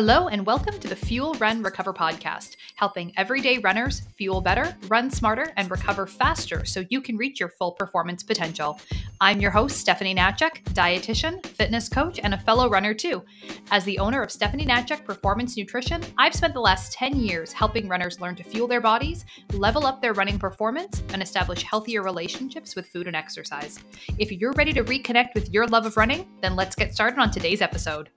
Hello, 0.00 0.28
and 0.28 0.46
welcome 0.46 0.78
to 0.78 0.86
the 0.86 0.94
Fuel 0.94 1.34
Run 1.40 1.60
Recover 1.60 1.92
podcast, 1.92 2.54
helping 2.76 3.12
everyday 3.16 3.58
runners 3.58 4.02
fuel 4.16 4.40
better, 4.40 4.76
run 4.86 5.10
smarter, 5.10 5.52
and 5.56 5.68
recover 5.68 6.06
faster 6.06 6.64
so 6.64 6.84
you 6.88 7.00
can 7.00 7.16
reach 7.16 7.40
your 7.40 7.48
full 7.48 7.72
performance 7.72 8.22
potential. 8.22 8.80
I'm 9.20 9.40
your 9.40 9.50
host, 9.50 9.76
Stephanie 9.76 10.14
Natchek, 10.14 10.62
dietitian, 10.72 11.44
fitness 11.44 11.88
coach, 11.88 12.20
and 12.22 12.32
a 12.32 12.38
fellow 12.38 12.70
runner 12.70 12.94
too. 12.94 13.24
As 13.72 13.82
the 13.82 13.98
owner 13.98 14.22
of 14.22 14.30
Stephanie 14.30 14.64
Natchek 14.64 15.04
Performance 15.04 15.56
Nutrition, 15.56 16.00
I've 16.16 16.32
spent 16.32 16.54
the 16.54 16.60
last 16.60 16.92
10 16.92 17.16
years 17.16 17.52
helping 17.52 17.88
runners 17.88 18.20
learn 18.20 18.36
to 18.36 18.44
fuel 18.44 18.68
their 18.68 18.80
bodies, 18.80 19.24
level 19.54 19.84
up 19.84 20.00
their 20.00 20.14
running 20.14 20.38
performance, 20.38 21.02
and 21.12 21.20
establish 21.20 21.64
healthier 21.64 22.04
relationships 22.04 22.76
with 22.76 22.86
food 22.86 23.08
and 23.08 23.16
exercise. 23.16 23.80
If 24.16 24.30
you're 24.30 24.52
ready 24.52 24.72
to 24.74 24.84
reconnect 24.84 25.34
with 25.34 25.52
your 25.52 25.66
love 25.66 25.86
of 25.86 25.96
running, 25.96 26.28
then 26.40 26.54
let's 26.54 26.76
get 26.76 26.94
started 26.94 27.18
on 27.18 27.32
today's 27.32 27.60
episode. 27.60 28.10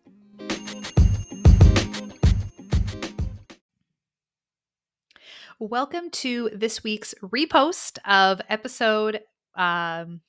Welcome 5.61 6.09
to 6.09 6.49
this 6.55 6.83
week's 6.83 7.13
repost 7.21 7.99
of 8.03 8.41
episode. 8.49 9.19
Um, 9.53 10.21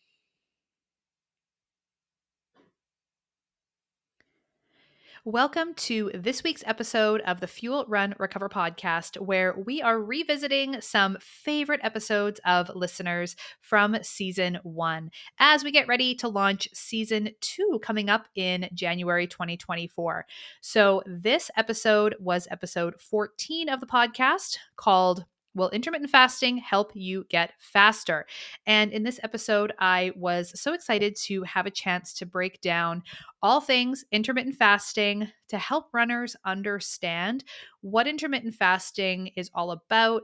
Welcome 5.25 5.75
to 5.75 6.11
this 6.15 6.43
week's 6.43 6.65
episode 6.67 7.21
of 7.21 7.39
the 7.39 7.47
Fuel 7.47 7.85
Run 7.87 8.13
Recover 8.19 8.49
podcast, 8.49 9.21
where 9.21 9.55
we 9.57 9.81
are 9.81 10.03
revisiting 10.03 10.81
some 10.81 11.17
favorite 11.21 11.79
episodes 11.85 12.41
of 12.45 12.73
listeners 12.75 13.37
from 13.61 13.97
season 14.03 14.59
one 14.65 15.13
as 15.39 15.63
we 15.63 15.71
get 15.71 15.87
ready 15.87 16.17
to 16.17 16.27
launch 16.27 16.69
season 16.73 17.29
two 17.41 17.79
coming 17.85 18.09
up 18.09 18.27
in 18.35 18.69
January 18.75 19.29
2024. 19.29 20.27
So, 20.61 21.05
this 21.07 21.53
episode 21.57 22.17
was 22.19 22.49
episode 22.51 23.01
14 23.01 23.69
of 23.69 23.79
the 23.79 23.87
podcast 23.87 24.57
called 24.75 25.25
Will 25.55 25.71
intermittent 25.71 26.11
fasting 26.11 26.57
help 26.59 26.93
you 26.95 27.25
get 27.29 27.53
faster? 27.59 28.27
And 28.67 28.91
in 28.93 29.03
this 29.03 29.21
episode, 29.23 29.73
I 29.79 30.13
was 30.17 30.59
so 30.61 30.73
excited 30.73 31.17
to 31.25 31.43
have 31.43 31.67
a 31.67 31.71
chance 31.71 32.13
to 32.15 32.27
break 32.27 32.61
down 32.61 33.03
all 33.43 33.61
things 33.61 34.05
intermittent 34.13 34.57
fasting 34.57 35.29
to 35.49 35.59
help 35.59 35.89
runners 35.93 36.37
understand 36.45 37.45
what 37.81 38.07
intermittent 38.07 38.55
fasting 38.55 39.31
is 39.37 39.51
all 39.55 39.71
about, 39.73 40.23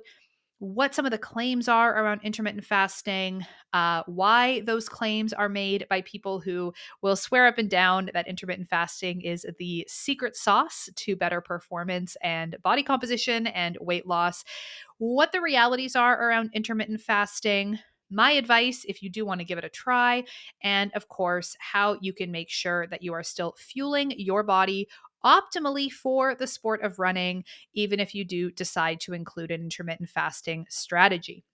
what 0.60 0.94
some 0.94 1.04
of 1.04 1.12
the 1.12 1.18
claims 1.18 1.68
are 1.68 2.02
around 2.02 2.20
intermittent 2.24 2.64
fasting, 2.64 3.46
uh, 3.72 4.02
why 4.06 4.60
those 4.62 4.88
claims 4.88 5.32
are 5.32 5.48
made 5.48 5.86
by 5.88 6.02
people 6.02 6.40
who 6.40 6.72
will 7.00 7.14
swear 7.14 7.46
up 7.46 7.58
and 7.58 7.70
down 7.70 8.10
that 8.12 8.26
intermittent 8.26 8.68
fasting 8.68 9.20
is 9.20 9.46
the 9.58 9.86
secret 9.88 10.34
sauce 10.34 10.88
to 10.96 11.14
better 11.14 11.40
performance 11.40 12.16
and 12.22 12.56
body 12.62 12.82
composition 12.82 13.46
and 13.46 13.78
weight 13.80 14.06
loss, 14.06 14.44
what 14.98 15.30
the 15.30 15.40
realities 15.40 15.94
are 15.94 16.28
around 16.28 16.50
intermittent 16.52 17.00
fasting. 17.00 17.78
My 18.10 18.32
advice, 18.32 18.84
if 18.88 19.02
you 19.02 19.10
do 19.10 19.26
want 19.26 19.40
to 19.40 19.44
give 19.44 19.58
it 19.58 19.64
a 19.64 19.68
try, 19.68 20.24
and 20.62 20.90
of 20.94 21.08
course, 21.08 21.54
how 21.60 21.98
you 22.00 22.14
can 22.14 22.32
make 22.32 22.48
sure 22.48 22.86
that 22.86 23.02
you 23.02 23.12
are 23.12 23.22
still 23.22 23.54
fueling 23.58 24.12
your 24.16 24.42
body 24.42 24.88
optimally 25.24 25.90
for 25.90 26.34
the 26.34 26.46
sport 26.46 26.82
of 26.82 26.98
running, 26.98 27.44
even 27.74 28.00
if 28.00 28.14
you 28.14 28.24
do 28.24 28.50
decide 28.50 29.00
to 29.00 29.12
include 29.12 29.50
an 29.50 29.62
intermittent 29.62 30.08
fasting 30.08 30.66
strategy. 30.68 31.44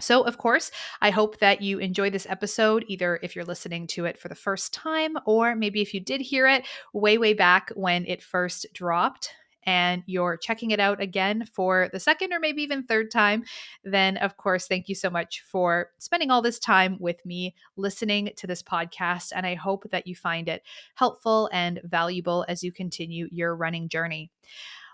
So, 0.00 0.22
of 0.22 0.38
course, 0.38 0.72
I 1.00 1.10
hope 1.10 1.38
that 1.38 1.62
you 1.62 1.78
enjoy 1.78 2.10
this 2.10 2.26
episode, 2.28 2.84
either 2.88 3.20
if 3.22 3.36
you're 3.36 3.44
listening 3.44 3.86
to 3.88 4.06
it 4.06 4.18
for 4.18 4.28
the 4.28 4.34
first 4.34 4.74
time, 4.74 5.16
or 5.24 5.54
maybe 5.54 5.80
if 5.82 5.94
you 5.94 6.00
did 6.00 6.20
hear 6.20 6.48
it 6.48 6.64
way, 6.92 7.16
way 7.16 7.32
back 7.32 7.70
when 7.76 8.04
it 8.06 8.20
first 8.22 8.66
dropped 8.72 9.30
and 9.64 10.02
you're 10.06 10.36
checking 10.36 10.70
it 10.70 10.80
out 10.80 11.00
again 11.00 11.46
for 11.46 11.88
the 11.92 12.00
second 12.00 12.32
or 12.32 12.40
maybe 12.40 12.62
even 12.62 12.82
third 12.82 13.10
time, 13.10 13.44
then 13.82 14.16
of 14.18 14.36
course, 14.36 14.66
thank 14.66 14.88
you 14.88 14.94
so 14.94 15.10
much 15.10 15.42
for 15.46 15.90
spending 15.98 16.30
all 16.30 16.42
this 16.42 16.58
time 16.58 16.96
with 17.00 17.24
me 17.24 17.54
listening 17.76 18.30
to 18.36 18.46
this 18.46 18.62
podcast. 18.62 19.32
And 19.34 19.46
I 19.46 19.54
hope 19.54 19.84
that 19.90 20.06
you 20.06 20.14
find 20.14 20.48
it 20.48 20.62
helpful 20.94 21.48
and 21.52 21.80
valuable 21.84 22.44
as 22.48 22.62
you 22.62 22.72
continue 22.72 23.28
your 23.30 23.56
running 23.56 23.88
journey. 23.88 24.30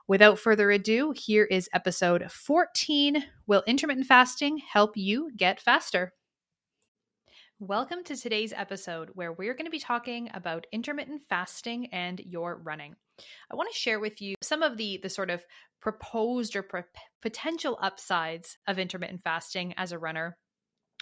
Without 0.07 0.41
further 0.41 0.73
ado, 0.73 1.13
here 1.13 1.45
is 1.45 1.69
episode 1.73 2.31
14 2.33 3.25
Will 3.47 3.63
intermittent 3.67 4.07
fasting 4.07 4.59
help 4.59 4.97
you 4.97 5.31
get 5.37 5.61
faster? 5.61 6.13
Welcome 7.63 8.05
to 8.05 8.17
today's 8.17 8.55
episode 8.57 9.11
where 9.13 9.35
we're 9.35 9.53
going 9.53 9.67
to 9.67 9.71
be 9.71 9.79
talking 9.79 10.31
about 10.33 10.67
intermittent 10.73 11.25
fasting 11.29 11.89
and 11.93 12.19
your 12.19 12.57
running. 12.57 12.97
I 13.53 13.55
want 13.55 13.71
to 13.71 13.79
share 13.79 14.01
with 14.01 14.23
you 14.23 14.37
some 14.41 14.63
of 14.63 14.79
the 14.79 14.99
the 15.03 15.11
sort 15.11 15.29
of 15.29 15.45
proposed 15.79 16.57
or 16.57 16.67
potential 17.21 17.79
upsides 17.83 18.57
of 18.67 18.79
intermittent 18.79 19.21
fasting 19.23 19.75
as 19.77 19.93
a 19.93 19.99
runner. 19.99 20.39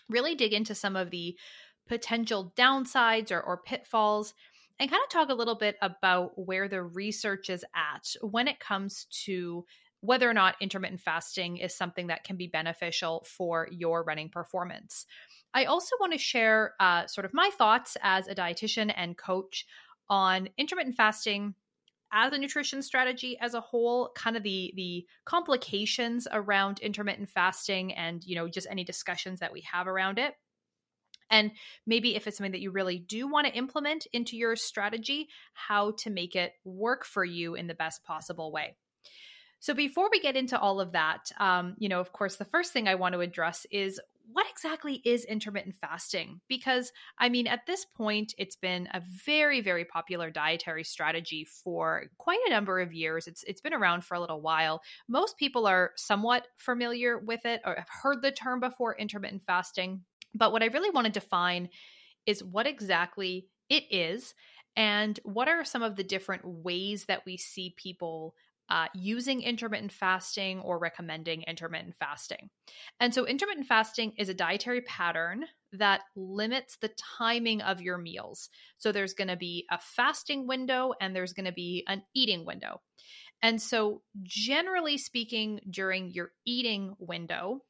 Really 0.09 0.35
dig 0.35 0.53
into 0.53 0.75
some 0.75 0.97
of 0.97 1.11
the 1.11 1.39
potential 1.87 2.53
downsides 2.57 3.31
or, 3.31 3.41
or 3.41 3.63
pitfalls 3.63 4.35
and 4.81 4.91
kind 4.91 5.03
of 5.05 5.11
talk 5.11 5.29
a 5.29 5.35
little 5.35 5.55
bit 5.55 5.77
about 5.81 6.33
where 6.35 6.67
the 6.67 6.83
research 6.83 7.51
is 7.51 7.65
at 7.73 8.17
when 8.21 8.49
it 8.49 8.59
comes 8.59 9.07
to 9.27 9.65
whether 10.01 10.29
or 10.29 10.35
not 10.35 10.57
intermittent 10.61 11.01
fasting 11.01 11.59
is 11.59 11.73
something 11.73 12.09
that 12.09 12.25
can 12.25 12.37
be 12.37 12.49
beneficial 12.49 13.25
for 13.29 13.69
your 13.71 14.03
running 14.03 14.29
performance. 14.29 15.07
I 15.55 15.65
also 15.65 15.97
want 16.01 16.13
to 16.13 16.19
share 16.19 16.75
uh, 16.79 17.07
sort 17.07 17.25
of 17.25 17.35
my 17.35 17.51
thoughts 17.57 17.97
as 18.03 18.29
a 18.29 18.35
dietitian 18.35 18.93
and 18.95 19.17
coach 19.17 19.67
on 20.09 20.49
intermittent 20.57 20.97
fasting 20.97 21.55
as 22.13 22.33
a 22.33 22.39
nutrition 22.39 22.83
strategy 22.83 23.37
as 23.41 23.55
a 23.55 23.61
whole 23.61 24.11
kind 24.15 24.37
of 24.37 24.43
the 24.43 24.73
the 24.77 25.07
complications 25.25 26.27
around 26.31 26.79
intermittent 26.81 27.29
fasting 27.29 27.93
and 27.93 28.25
you 28.25 28.35
know 28.35 28.49
just 28.49 28.67
any 28.71 28.85
discussions 28.85 29.41
that 29.41 29.53
we 29.53 29.61
have 29.63 29.87
around 29.87 30.19
it. 30.19 30.35
And 31.31 31.53
maybe 31.87 32.17
if 32.17 32.27
it's 32.27 32.39
something 32.39 32.53
that 32.53 32.63
you 32.63 32.71
really 32.71 32.99
do 32.99 33.29
want 33.29 33.47
to 33.47 33.53
implement 33.53 34.07
into 34.15 34.37
your 34.37 34.57
strategy 34.57 35.29
how 35.53 35.91
to 35.99 36.09
make 36.09 36.35
it 36.35 36.55
work 36.65 37.05
for 37.05 37.23
you 37.23 37.55
in 37.55 37.67
the 37.67 37.75
best 37.75 38.03
possible 38.03 38.51
way. 38.51 38.77
So 39.61 39.75
before 39.75 40.09
we 40.11 40.21
get 40.21 40.37
into 40.37 40.59
all 40.59 40.81
of 40.81 40.93
that 40.93 41.31
um, 41.39 41.75
you 41.79 41.89
know 41.89 42.01
of 42.01 42.13
course 42.13 42.37
the 42.37 42.45
first 42.45 42.73
thing 42.73 42.89
i 42.89 42.95
want 42.95 43.13
to 43.15 43.21
address 43.21 43.67
is 43.71 44.01
what 44.33 44.47
exactly 44.51 45.01
is 45.05 45.25
intermittent 45.25 45.75
fasting? 45.75 46.41
Because, 46.49 46.93
I 47.19 47.29
mean, 47.29 47.47
at 47.47 47.67
this 47.67 47.85
point, 47.85 48.35
it's 48.37 48.57
been 48.57 48.89
a 48.93 49.03
very, 49.25 49.61
very 49.61 49.85
popular 49.85 50.31
dietary 50.31 50.85
strategy 50.85 51.45
for 51.45 52.05
quite 52.19 52.41
a 52.47 52.51
number 52.51 52.81
of 52.81 52.93
years. 52.93 53.27
It's 53.27 53.43
it's 53.45 53.61
been 53.61 53.75
around 53.75 54.05
for 54.05 54.15
a 54.15 54.21
little 54.21 54.41
while. 54.41 54.83
Most 55.09 55.39
people 55.39 55.67
are 55.67 55.93
somewhat 55.97 56.47
familiar 56.57 57.19
with 57.19 57.45
it 57.45 57.61
or 57.65 57.77
have 57.77 57.89
heard 58.03 58.23
the 58.23 58.33
term 58.33 58.61
before 58.61 58.97
intermittent 58.97 59.43
fasting. 59.47 60.03
But 60.35 60.53
what 60.53 60.63
I 60.63 60.67
really 60.67 60.91
want 60.91 61.07
to 61.07 61.13
define 61.13 61.71
is 62.27 62.45
what 62.45 62.67
exactly 62.67 63.47
it 63.71 63.85
is 63.91 64.35
and 64.77 65.19
what 65.25 65.49
are 65.49 65.65
some 65.65 65.83
of 65.83 65.97
the 65.97 66.05
different 66.05 66.43
ways 66.45 67.07
that 67.07 67.25
we 67.25 67.37
see 67.37 67.75
people 67.77 68.35
uh, 68.71 68.87
using 68.95 69.43
intermittent 69.43 69.93
fasting 69.93 70.61
or 70.61 70.79
recommending 70.79 71.43
intermittent 71.43 71.95
fasting. 71.97 72.51
And 73.01 73.15
so, 73.15 73.27
intermittent 73.27 73.67
fasting 73.67 74.13
is 74.19 74.29
a 74.29 74.35
dietary 74.35 74.83
pattern 74.83 75.45
that 75.73 76.03
limits 76.17 76.77
the 76.81 76.91
timing 77.19 77.63
of 77.63 77.81
your 77.81 77.99
meals. 77.99 78.51
So, 78.79 78.93
there's 78.93 79.15
going 79.15 79.29
to 79.29 79.37
be 79.37 79.67
a 79.71 79.79
fasting 79.79 80.47
window 80.47 80.93
and 81.01 81.15
there's 81.15 81.33
going 81.33 81.47
to 81.47 81.53
be 81.53 81.85
an 81.89 82.03
eating 82.15 82.45
window. 82.45 82.81
And 83.43 83.61
so, 83.61 84.03
generally 84.23 84.99
speaking, 84.99 85.61
during 85.71 86.11
your 86.11 86.33
eating 86.45 86.95
window, 86.99 87.63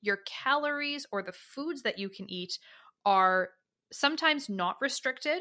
your 0.00 0.20
calories 0.26 1.06
or 1.10 1.22
the 1.22 1.32
foods 1.32 1.82
that 1.82 1.98
you 1.98 2.08
can 2.08 2.30
eat 2.30 2.58
are 3.04 3.50
sometimes 3.92 4.48
not 4.48 4.76
restricted 4.80 5.40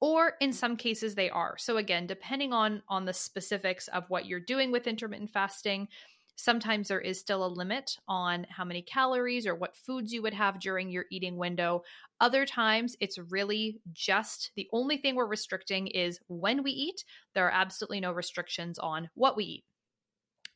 or 0.00 0.34
in 0.40 0.52
some 0.52 0.76
cases 0.76 1.14
they 1.14 1.30
are. 1.30 1.56
So 1.58 1.76
again 1.76 2.06
depending 2.06 2.52
on 2.52 2.82
on 2.88 3.04
the 3.04 3.12
specifics 3.12 3.88
of 3.88 4.04
what 4.08 4.26
you're 4.26 4.40
doing 4.40 4.72
with 4.72 4.86
intermittent 4.86 5.30
fasting 5.30 5.88
sometimes 6.36 6.88
there 6.88 7.00
is 7.00 7.18
still 7.18 7.44
a 7.44 7.48
limit 7.48 7.96
on 8.06 8.46
how 8.50 8.64
many 8.64 8.82
calories 8.82 9.46
or 9.46 9.54
what 9.54 9.76
foods 9.76 10.12
you 10.12 10.22
would 10.22 10.34
have 10.34 10.60
during 10.60 10.90
your 10.90 11.06
eating 11.10 11.36
window. 11.36 11.82
Other 12.20 12.46
times 12.46 12.94
it's 13.00 13.18
really 13.18 13.80
just 13.92 14.52
the 14.54 14.68
only 14.72 14.98
thing 14.98 15.16
we're 15.16 15.26
restricting 15.26 15.86
is 15.88 16.20
when 16.28 16.62
we 16.62 16.70
eat. 16.70 17.04
There 17.34 17.46
are 17.46 17.52
absolutely 17.52 18.00
no 18.00 18.12
restrictions 18.12 18.78
on 18.78 19.08
what 19.14 19.36
we 19.36 19.44
eat. 19.44 19.64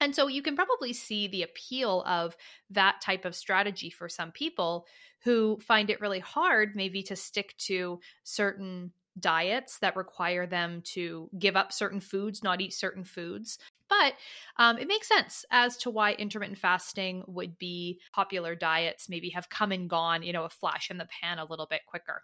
And 0.03 0.15
so 0.15 0.29
you 0.29 0.41
can 0.41 0.57
probably 0.57 0.95
see 0.95 1.29
the 1.29 1.43
appeal 1.43 2.03
of 2.07 2.35
that 2.71 3.03
type 3.03 3.27
of 3.27 3.35
strategy 3.35 3.91
for 3.91 4.09
some 4.09 4.33
people 4.33 4.87
who 5.25 5.59
find 5.61 5.91
it 5.91 6.01
really 6.01 6.21
hard 6.21 6.75
maybe 6.75 7.03
to 7.03 7.17
stick 7.17 7.55
to 7.59 8.01
certain 8.25 8.93
diets 9.19 9.79
that 9.81 9.97
require 9.97 10.47
them 10.47 10.83
to 10.95 11.29
give 11.39 11.57
up 11.57 11.73
certain 11.73 12.01
foods, 12.01 12.43
not 12.43 12.61
eat 12.61 12.73
certain 12.73 13.05
foods. 13.05 13.59
But 13.89 14.15
um, 14.57 14.79
it 14.79 14.87
makes 14.87 15.09
sense 15.09 15.45
as 15.51 15.77
to 15.79 15.91
why 15.91 16.13
intermittent 16.13 16.59
fasting 16.59 17.25
would 17.27 17.59
be 17.59 18.01
popular 18.13 18.55
diets, 18.55 19.09
maybe 19.09 19.31
have 19.31 19.49
come 19.49 19.73
and 19.73 19.91
gone, 19.91 20.23
you 20.23 20.33
know, 20.33 20.45
a 20.45 20.49
flash 20.49 20.91
in 20.91 20.99
the 20.99 21.09
pan 21.21 21.39
a 21.39 21.45
little 21.45 21.67
bit 21.67 21.81
quicker. 21.87 22.23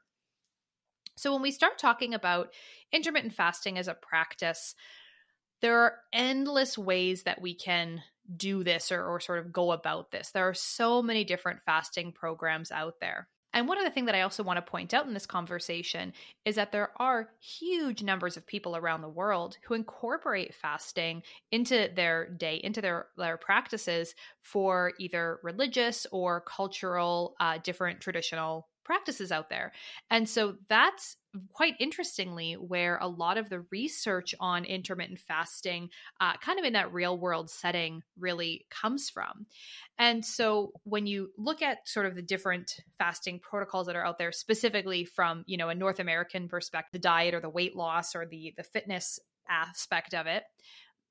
So 1.17 1.33
when 1.33 1.43
we 1.43 1.50
start 1.50 1.79
talking 1.79 2.15
about 2.15 2.53
intermittent 2.93 3.35
fasting 3.35 3.79
as 3.79 3.88
a 3.88 3.94
practice, 3.94 4.75
There 5.62 5.79
are 5.81 5.97
endless 6.12 6.77
ways 6.77 7.23
that 7.23 7.41
we 7.41 7.55
can 7.55 8.03
do 8.37 8.62
this 8.62 8.93
or, 8.93 9.05
or 9.05 9.21
sort 9.21 9.38
of 9.38 9.53
go 9.53 9.73
about 9.73 10.11
this. 10.11 10.31
There 10.31 10.49
are 10.49 10.55
so 10.55 11.03
many 11.03 11.25
different 11.25 11.62
fasting 11.62 12.12
programs 12.12 12.71
out 12.71 13.00
there. 13.00 13.29
And 13.56 13.67
one 13.67 13.79
other 13.79 13.88
thing 13.88 14.05
that 14.05 14.14
I 14.14 14.20
also 14.20 14.43
want 14.43 14.58
to 14.58 14.70
point 14.70 14.93
out 14.93 15.06
in 15.06 15.14
this 15.14 15.25
conversation 15.25 16.12
is 16.44 16.56
that 16.56 16.73
there 16.73 16.91
are 16.97 17.31
huge 17.41 18.03
numbers 18.03 18.37
of 18.37 18.47
people 18.47 18.76
around 18.76 19.00
the 19.00 19.08
world 19.08 19.56
who 19.64 19.73
incorporate 19.73 20.55
fasting 20.55 21.23
into 21.50 21.88
their 21.97 22.29
day, 22.29 22.61
into 22.62 22.82
their, 22.82 23.06
their 23.17 23.38
practices 23.38 24.14
for 24.43 24.93
either 24.99 25.41
religious 25.43 26.06
or 26.12 26.43
cultural, 26.43 27.35
uh, 27.41 27.56
different 27.64 28.03
traditional 28.03 28.69
practices 28.87 29.33
out 29.33 29.50
there. 29.50 29.73
And 30.11 30.29
so 30.29 30.55
that's 30.69 31.17
quite 31.53 31.75
interestingly 31.81 32.55
where 32.55 32.99
a 32.99 33.09
lot 33.09 33.37
of 33.37 33.50
the 33.50 33.65
research 33.73 34.35
on 34.41 34.65
intermittent 34.65 35.19
fasting, 35.19 35.91
uh, 36.21 36.35
kind 36.38 36.59
of 36.59 36.65
in 36.65 36.75
that 36.75 36.93
real 36.93 37.19
world 37.19 37.50
setting, 37.50 38.03
really 38.19 38.65
comes 38.71 39.11
from. 39.11 39.47
And 39.99 40.25
so 40.25 40.73
when 40.85 41.06
you 41.06 41.31
look 41.37 41.62
at 41.62 41.87
sort 41.88 42.06
of 42.06 42.15
the 42.15 42.23
different 42.23 42.77
fasting 42.97 43.41
protocols 43.41 43.88
that 43.88 43.97
are 43.97 44.06
out 44.06 44.19
there, 44.19 44.33
specifically 44.33 45.05
from 45.05 45.43
you 45.47 45.56
know 45.56 45.69
a 45.69 45.75
North 45.75 45.99
American 45.99 46.49
perspective, 46.49 46.93
the 46.93 46.99
diet 47.00 47.35
or 47.35 47.41
the 47.41 47.50
weight 47.50 47.75
loss 47.75 48.15
or 48.15 48.25
the 48.25 48.55
the 48.56 48.62
fitness 48.62 49.19
aspect 49.49 50.15
of 50.15 50.27
it 50.27 50.44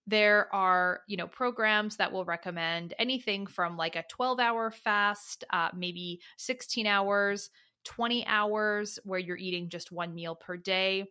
there 0.08 0.54
are 0.54 1.02
you 1.08 1.18
know 1.18 1.28
programs 1.28 1.98
that 1.98 2.12
will 2.12 2.26
recommend 2.26 2.94
anything 3.00 3.48
from 3.48 3.78
like 3.78 3.96
a 3.96 4.04
12 4.10 4.40
hour 4.40 4.72
fast 4.72 5.44
uh, 5.52 5.70
maybe 5.76 6.20
16 6.38 6.86
hours 6.86 7.50
20 7.86 8.26
hours 8.26 9.00
where 9.04 9.20
you're 9.20 9.38
eating 9.38 9.70
just 9.70 9.92
one 9.92 10.14
meal 10.14 10.36
per 10.36 10.58
day. 10.58 11.06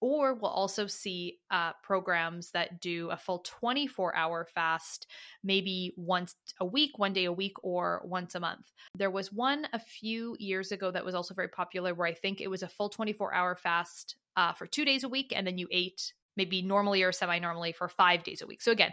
Or 0.00 0.34
we'll 0.34 0.50
also 0.50 0.88
see 0.88 1.38
uh, 1.52 1.72
programs 1.84 2.50
that 2.50 2.80
do 2.80 3.10
a 3.10 3.16
full 3.16 3.38
24 3.38 4.16
hour 4.16 4.48
fast, 4.52 5.06
maybe 5.44 5.92
once 5.96 6.34
a 6.58 6.64
week, 6.64 6.98
one 6.98 7.12
day 7.12 7.26
a 7.26 7.32
week, 7.32 7.54
or 7.62 8.02
once 8.04 8.34
a 8.34 8.40
month. 8.40 8.72
There 8.96 9.12
was 9.12 9.32
one 9.32 9.68
a 9.72 9.78
few 9.78 10.36
years 10.40 10.72
ago 10.72 10.90
that 10.90 11.04
was 11.04 11.14
also 11.14 11.34
very 11.34 11.46
popular 11.46 11.94
where 11.94 12.08
I 12.08 12.14
think 12.14 12.40
it 12.40 12.50
was 12.50 12.64
a 12.64 12.68
full 12.68 12.88
24 12.88 13.32
hour 13.32 13.54
fast 13.54 14.16
uh, 14.36 14.52
for 14.54 14.66
two 14.66 14.84
days 14.84 15.04
a 15.04 15.08
week, 15.08 15.32
and 15.36 15.46
then 15.46 15.56
you 15.56 15.68
ate 15.70 16.12
maybe 16.36 16.62
normally 16.62 17.04
or 17.04 17.12
semi 17.12 17.38
normally 17.38 17.70
for 17.70 17.88
five 17.88 18.24
days 18.24 18.42
a 18.42 18.46
week. 18.46 18.60
So, 18.60 18.72
again, 18.72 18.92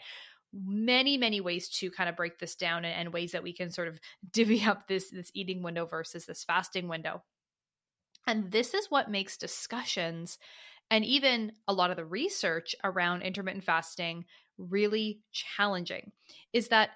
many 0.53 1.17
many 1.17 1.41
ways 1.41 1.69
to 1.69 1.91
kind 1.91 2.09
of 2.09 2.15
break 2.15 2.39
this 2.39 2.55
down 2.55 2.85
and, 2.85 2.95
and, 2.95 3.13
ways 3.13 3.33
that 3.33 3.43
we 3.43 3.53
can 3.53 3.69
sort 3.69 3.87
of 3.87 3.99
divvy 4.31 4.63
up 4.63 4.87
this 4.87 5.09
this 5.11 5.31
eating 5.33 5.61
window 5.61 5.85
versus 5.85 6.25
this 6.25 6.43
fasting 6.43 6.87
window 6.87 7.21
and 8.27 8.51
this 8.51 8.73
is 8.73 8.87
what 8.89 9.11
makes 9.11 9.37
discussions 9.37 10.37
and 10.91 11.05
even 11.05 11.51
a 11.67 11.73
lot 11.73 11.91
of 11.91 11.97
the 11.97 12.05
research 12.05 12.75
around 12.83 13.21
intermittent 13.21 13.63
fasting 13.63 14.25
really 14.57 15.21
challenging 15.31 16.11
is 16.51 16.69
that 16.69 16.89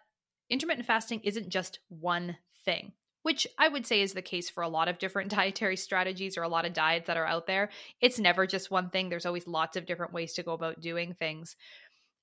intermittent 0.50 0.88
fasting 0.88 1.22
isn't 1.24 1.50
just 1.50 1.80
one 1.90 2.36
thing 2.66 2.92
which 3.24 3.48
I 3.58 3.70
would 3.70 3.88
say 3.88 4.02
is 4.02 4.14
the 4.14 4.22
case 4.22 4.50
for 4.50 4.64
a 4.64 4.68
lot 4.68 4.90
of 4.90 5.00
different 5.00 5.32
dietary 5.36 5.78
strategies 5.78 6.38
or 6.38 6.44
a 6.44 6.50
lot 6.50 6.66
of 6.66 6.74
diets 6.74 7.08
that 7.08 7.16
are 7.18 7.26
out 7.26 7.48
there. 7.48 7.70
It's 8.02 8.20
never 8.20 8.46
just 8.46 8.70
one 8.70 8.90
thing. 8.90 9.08
There's 9.08 9.26
always 9.26 9.48
lots 9.48 9.78
of 9.78 9.86
different 9.86 10.12
ways 10.12 10.34
to 10.34 10.44
go 10.44 10.52
about 10.52 10.82
doing 10.82 11.14
things 11.14 11.56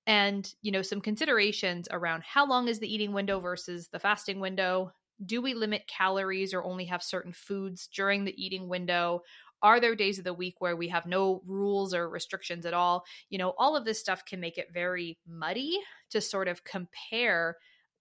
and 0.06 0.52
you 0.62 0.72
know 0.72 0.82
some 0.82 1.00
considerations 1.00 1.88
around 1.90 2.22
how 2.22 2.46
long 2.46 2.68
is 2.68 2.78
the 2.78 2.92
eating 2.92 3.12
window 3.12 3.40
versus 3.40 3.88
the 3.88 3.98
fasting 3.98 4.40
window? 4.40 4.92
Do 5.24 5.42
we 5.42 5.54
limit 5.54 5.86
calories 5.86 6.54
or 6.54 6.64
only 6.64 6.86
have 6.86 7.02
certain 7.02 7.32
foods 7.32 7.88
during 7.94 8.24
the 8.24 8.42
eating 8.42 8.68
window? 8.68 9.22
Are 9.62 9.78
there 9.78 9.94
days 9.94 10.18
of 10.18 10.24
the 10.24 10.32
week 10.32 10.54
where 10.58 10.76
we 10.76 10.88
have 10.88 11.04
no 11.04 11.42
rules 11.46 11.92
or 11.92 12.08
restrictions 12.08 12.64
at 12.64 12.74
all? 12.74 13.04
You 13.28 13.38
know 13.38 13.54
all 13.58 13.76
of 13.76 13.84
this 13.84 14.00
stuff 14.00 14.24
can 14.24 14.40
make 14.40 14.58
it 14.58 14.72
very 14.72 15.18
muddy 15.26 15.78
to 16.10 16.20
sort 16.20 16.48
of 16.48 16.64
compare 16.64 17.56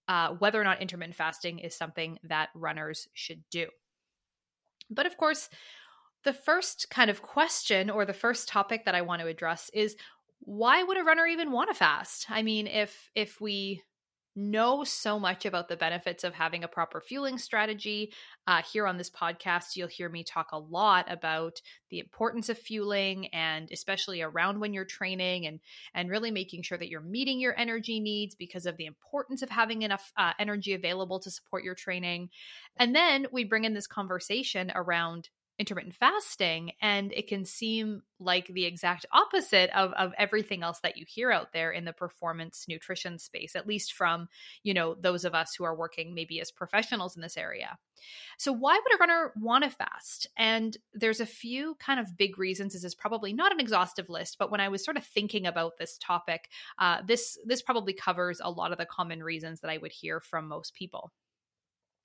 uh, 0.08 0.30
whether 0.40 0.60
or 0.60 0.64
not 0.64 0.82
intermittent 0.82 1.16
fasting 1.16 1.60
is 1.60 1.76
something 1.76 2.18
that 2.24 2.50
runners 2.56 3.08
should 3.14 3.44
do. 3.52 3.68
But 4.90 5.06
of 5.06 5.18
course 5.18 5.50
the 6.24 6.34
first 6.34 6.90
kind 6.90 7.10
of 7.10 7.22
question 7.22 7.90
or 7.90 8.06
the 8.06 8.14
first 8.14 8.48
topic 8.48 8.86
that 8.86 8.96
i 8.96 9.02
want 9.02 9.22
to 9.22 9.28
address 9.28 9.70
is 9.74 9.96
why 10.50 10.82
would 10.82 10.98
a 10.98 11.04
runner 11.04 11.28
even 11.28 11.52
want 11.52 11.70
to 11.70 11.76
fast? 11.76 12.26
I 12.30 12.42
mean, 12.42 12.66
if 12.66 13.12
if 13.14 13.40
we 13.40 13.84
know 14.36 14.84
so 14.84 15.20
much 15.20 15.46
about 15.46 15.68
the 15.68 15.76
benefits 15.76 16.24
of 16.24 16.34
having 16.34 16.64
a 16.64 16.68
proper 16.68 17.02
fueling 17.02 17.38
strategy. 17.38 18.14
Uh, 18.48 18.62
here 18.62 18.88
on 18.88 18.98
this 18.98 19.10
podcast, 19.10 19.76
you'll 19.76 19.88
hear 19.88 20.08
me 20.08 20.24
talk 20.24 20.48
a 20.52 20.60
lot 20.60 21.06
about 21.12 21.62
the 21.90 22.00
importance 22.00 22.48
of 22.48 22.58
fueling 22.58 23.28
and 23.28 23.70
especially 23.72 24.22
around 24.22 24.60
when 24.60 24.74
you're 24.74 24.86
training 24.86 25.46
and, 25.46 25.60
and 25.94 26.10
really 26.10 26.32
making 26.32 26.62
sure 26.62 26.78
that 26.78 26.90
you're 26.90 27.02
meeting 27.02 27.40
your 27.40 27.58
energy 27.60 28.00
needs 28.00 28.34
because 28.34 28.66
of 28.66 28.78
the 28.78 28.86
importance 28.86 29.42
of 29.42 29.50
having 29.50 29.82
enough 29.82 30.12
uh, 30.18 30.32
energy 30.40 30.74
available 30.74 31.20
to 31.20 31.32
support 31.32 31.64
your 31.64 31.76
training. 31.76 32.30
And 32.78 32.96
then 32.96 33.28
we 33.32 33.44
bring 33.44 33.66
in 33.66 33.74
this 33.74 33.88
conversation 33.88 34.72
around 34.74 35.30
intermittent 35.60 35.94
fasting 35.94 36.72
and 36.82 37.12
it 37.12 37.28
can 37.28 37.44
seem 37.44 38.02
like 38.20 38.48
the 38.48 38.66
exact 38.66 39.06
opposite 39.12 39.70
of, 39.76 39.92
of 39.94 40.14
everything 40.18 40.64
else 40.64 40.80
that 40.80 40.96
you 40.96 41.06
hear 41.06 41.32
out 41.32 41.52
there 41.52 41.70
in 41.72 41.84
the 41.84 41.92
performance 41.92 42.66
nutrition 42.70 43.20
space 43.20 43.56
at 43.56 43.68
least 43.68 43.94
from 43.94 44.30
you 44.64 44.74
know 44.74 44.96
those 44.96 45.26
of 45.26 45.36
us 45.36 45.54
who 45.54 45.66
are 45.66 45.76
working 45.76 46.16
maybe 46.16 46.40
as 46.40 46.50
professionals 46.50 47.16
in 47.16 47.22
this 47.22 47.38
area. 47.38 47.78
So 48.38 48.54
why 48.54 48.80
would 48.82 48.96
a 48.96 48.98
runner 48.98 49.34
want 49.36 49.66
to 49.66 49.70
fast? 49.70 50.28
And 50.38 50.78
there's 50.94 51.20
a 51.20 51.26
few 51.26 51.76
kind 51.76 52.00
of 52.00 52.18
big 52.18 52.40
reasons. 52.40 52.72
This 52.72 52.86
is 52.86 52.96
probably 52.96 53.34
not 53.34 53.52
an 53.52 53.60
exhaustive 53.60 54.10
list 54.10 54.38
but 54.40 54.52
when 54.52 54.62
i 54.62 54.70
was 54.70 54.84
sort 54.84 54.98
of 54.98 55.04
thinking 55.04 55.46
about 55.46 55.78
this 55.78 55.98
topic 55.98 56.50
uh, 56.78 57.02
this 57.06 57.38
this 57.46 57.62
probably 57.62 57.94
covers 57.94 58.40
a 58.42 58.50
lot 58.50 58.72
of 58.72 58.78
the 58.78 58.86
common 58.86 59.22
reasons 59.22 59.60
that 59.60 59.70
i 59.70 59.78
would 59.78 59.92
hear 59.92 60.20
from 60.20 60.48
most 60.48 60.74
people. 60.74 61.12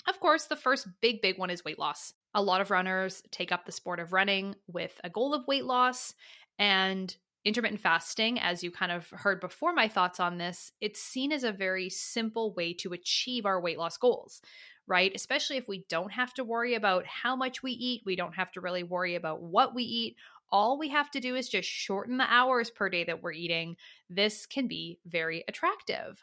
Of 0.07 0.21
course, 0.21 0.47
the 0.47 0.57
first 0.57 0.87
big, 1.01 1.23
big 1.23 1.39
one 1.39 1.51
is 1.51 1.65
weight 1.65 1.79
loss. 1.79 2.13
A 2.35 2.43
lot 2.43 2.61
of 2.61 2.71
runners 2.71 3.23
take 3.31 3.53
up 3.53 3.65
the 3.65 3.73
sport 3.73 4.01
of 4.01 4.13
running 4.13 4.57
with 4.67 5.01
a 5.05 5.11
goal 5.11 5.35
of 5.35 5.47
weight 5.47 5.65
loss. 5.65 6.15
And 6.59 7.15
intermittent 7.45 7.81
fasting, 7.81 8.41
as 8.41 8.63
you 8.65 8.71
kind 8.71 8.91
of 8.91 9.09
heard 9.11 9.41
before 9.41 9.73
my 9.75 9.89
thoughts 9.89 10.19
on 10.19 10.39
this, 10.39 10.73
it's 10.81 11.01
seen 11.01 11.31
as 11.31 11.45
a 11.45 11.53
very 11.53 11.91
simple 11.91 12.55
way 12.55 12.73
to 12.73 12.93
achieve 12.93 13.45
our 13.45 13.61
weight 13.61 13.79
loss 13.79 13.97
goals, 13.99 14.41
right? 14.87 15.13
Especially 15.15 15.57
if 15.57 15.69
we 15.69 15.85
don't 15.89 16.13
have 16.13 16.33
to 16.35 16.45
worry 16.45 16.75
about 16.75 17.05
how 17.07 17.37
much 17.37 17.63
we 17.63 17.73
eat, 17.73 18.03
we 18.07 18.17
don't 18.17 18.35
have 18.35 18.51
to 18.53 18.61
really 18.61 18.83
worry 18.83 19.15
about 19.15 19.43
what 19.43 19.75
we 19.75 19.83
eat. 19.83 20.17
All 20.51 20.79
we 20.79 20.89
have 20.91 21.11
to 21.11 21.21
do 21.21 21.35
is 21.35 21.49
just 21.49 21.69
shorten 21.69 22.17
the 22.17 22.33
hours 22.33 22.71
per 22.71 22.89
day 22.89 23.05
that 23.05 23.23
we're 23.23 23.33
eating. 23.33 23.77
This 24.09 24.47
can 24.47 24.67
be 24.67 24.99
very 25.05 25.45
attractive. 25.49 26.21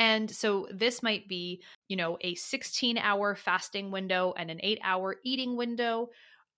And 0.00 0.30
so 0.30 0.66
this 0.72 1.02
might 1.02 1.28
be, 1.28 1.62
you 1.88 1.96
know, 1.96 2.16
a 2.22 2.34
16 2.34 2.96
hour 2.96 3.34
fasting 3.34 3.90
window 3.90 4.32
and 4.34 4.50
an 4.50 4.58
eight 4.62 4.80
hour 4.82 5.16
eating 5.26 5.58
window. 5.58 6.08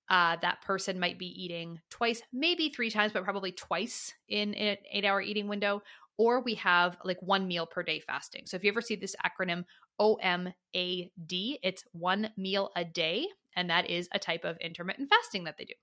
Uh, 0.08 0.36
that 0.42 0.62
person 0.62 1.00
might 1.00 1.18
be 1.18 1.26
eating 1.26 1.80
twice, 1.90 2.22
maybe 2.32 2.68
three 2.68 2.88
times, 2.88 3.12
but 3.12 3.24
probably 3.24 3.50
twice 3.50 4.14
in, 4.28 4.54
in 4.54 4.68
an 4.68 4.76
eight 4.92 5.04
hour 5.04 5.20
eating 5.20 5.48
window. 5.48 5.82
Or 6.18 6.40
we 6.40 6.54
have 6.54 6.96
like 7.02 7.20
one 7.20 7.48
meal 7.48 7.66
per 7.66 7.82
day 7.82 7.98
fasting. 7.98 8.42
So 8.46 8.56
if 8.56 8.62
you 8.62 8.70
ever 8.70 8.80
see 8.80 8.94
this 8.94 9.16
acronym 9.26 9.64
OMAD, 10.00 10.54
it's 11.64 11.82
one 11.90 12.30
meal 12.36 12.70
a 12.76 12.84
day. 12.84 13.26
And 13.56 13.70
that 13.70 13.90
is 13.90 14.08
a 14.12 14.20
type 14.20 14.44
of 14.44 14.56
intermittent 14.58 15.08
fasting 15.08 15.44
that 15.44 15.56
they 15.58 15.64
do 15.64 15.74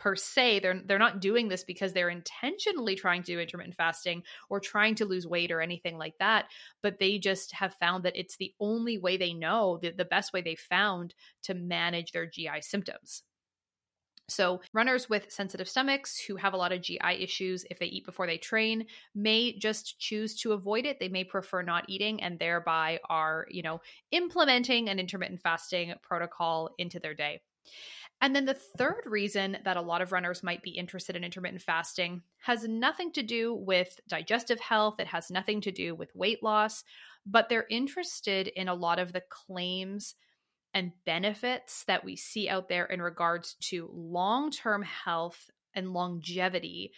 per 0.00 0.16
se 0.16 0.58
they're 0.60 0.80
they're 0.86 0.98
not 0.98 1.20
doing 1.20 1.48
this 1.48 1.62
because 1.62 1.92
they're 1.92 2.08
intentionally 2.08 2.96
trying 2.96 3.22
to 3.22 3.32
do 3.32 3.38
intermittent 3.38 3.76
fasting 3.76 4.22
or 4.48 4.58
trying 4.58 4.94
to 4.94 5.04
lose 5.04 5.26
weight 5.26 5.52
or 5.52 5.60
anything 5.60 5.98
like 5.98 6.14
that 6.18 6.46
but 6.82 6.98
they 6.98 7.18
just 7.18 7.52
have 7.52 7.74
found 7.74 8.02
that 8.02 8.16
it's 8.16 8.38
the 8.38 8.54
only 8.58 8.96
way 8.96 9.18
they 9.18 9.34
know 9.34 9.78
the, 9.82 9.90
the 9.90 10.04
best 10.06 10.32
way 10.32 10.40
they 10.40 10.56
found 10.56 11.14
to 11.42 11.52
manage 11.52 12.12
their 12.12 12.26
GI 12.26 12.62
symptoms 12.62 13.22
so, 14.30 14.60
runners 14.72 15.10
with 15.10 15.32
sensitive 15.32 15.68
stomachs 15.68 16.16
who 16.20 16.36
have 16.36 16.54
a 16.54 16.56
lot 16.56 16.70
of 16.70 16.82
GI 16.82 17.18
issues 17.18 17.64
if 17.68 17.80
they 17.80 17.86
eat 17.86 18.06
before 18.06 18.28
they 18.28 18.38
train 18.38 18.86
may 19.12 19.58
just 19.58 19.98
choose 19.98 20.36
to 20.42 20.52
avoid 20.52 20.86
it. 20.86 21.00
They 21.00 21.08
may 21.08 21.24
prefer 21.24 21.62
not 21.62 21.86
eating 21.88 22.22
and 22.22 22.38
thereby 22.38 23.00
are, 23.08 23.48
you 23.50 23.62
know, 23.62 23.80
implementing 24.12 24.88
an 24.88 25.00
intermittent 25.00 25.40
fasting 25.40 25.94
protocol 26.00 26.70
into 26.78 27.00
their 27.00 27.12
day. 27.12 27.40
And 28.20 28.36
then 28.36 28.44
the 28.44 28.54
third 28.54 29.02
reason 29.06 29.56
that 29.64 29.78
a 29.78 29.82
lot 29.82 30.02
of 30.02 30.12
runners 30.12 30.42
might 30.42 30.62
be 30.62 30.70
interested 30.70 31.16
in 31.16 31.24
intermittent 31.24 31.62
fasting 31.62 32.22
has 32.42 32.64
nothing 32.64 33.12
to 33.12 33.22
do 33.22 33.54
with 33.54 33.98
digestive 34.08 34.60
health, 34.60 35.00
it 35.00 35.06
has 35.06 35.30
nothing 35.30 35.62
to 35.62 35.72
do 35.72 35.94
with 35.94 36.14
weight 36.14 36.42
loss, 36.42 36.84
but 37.24 37.48
they're 37.48 37.66
interested 37.70 38.48
in 38.48 38.68
a 38.68 38.74
lot 38.74 38.98
of 38.98 39.12
the 39.12 39.22
claims 39.30 40.14
and 40.74 40.92
benefits 41.04 41.84
that 41.84 42.04
we 42.04 42.14
see 42.14 42.48
out 42.48 42.68
there 42.68 42.84
in 42.84 43.00
regards 43.02 43.56
to 43.60 43.90
long 43.92 44.50
term 44.50 44.82
health 44.82 45.50
and 45.74 45.92
longevity 45.92 46.92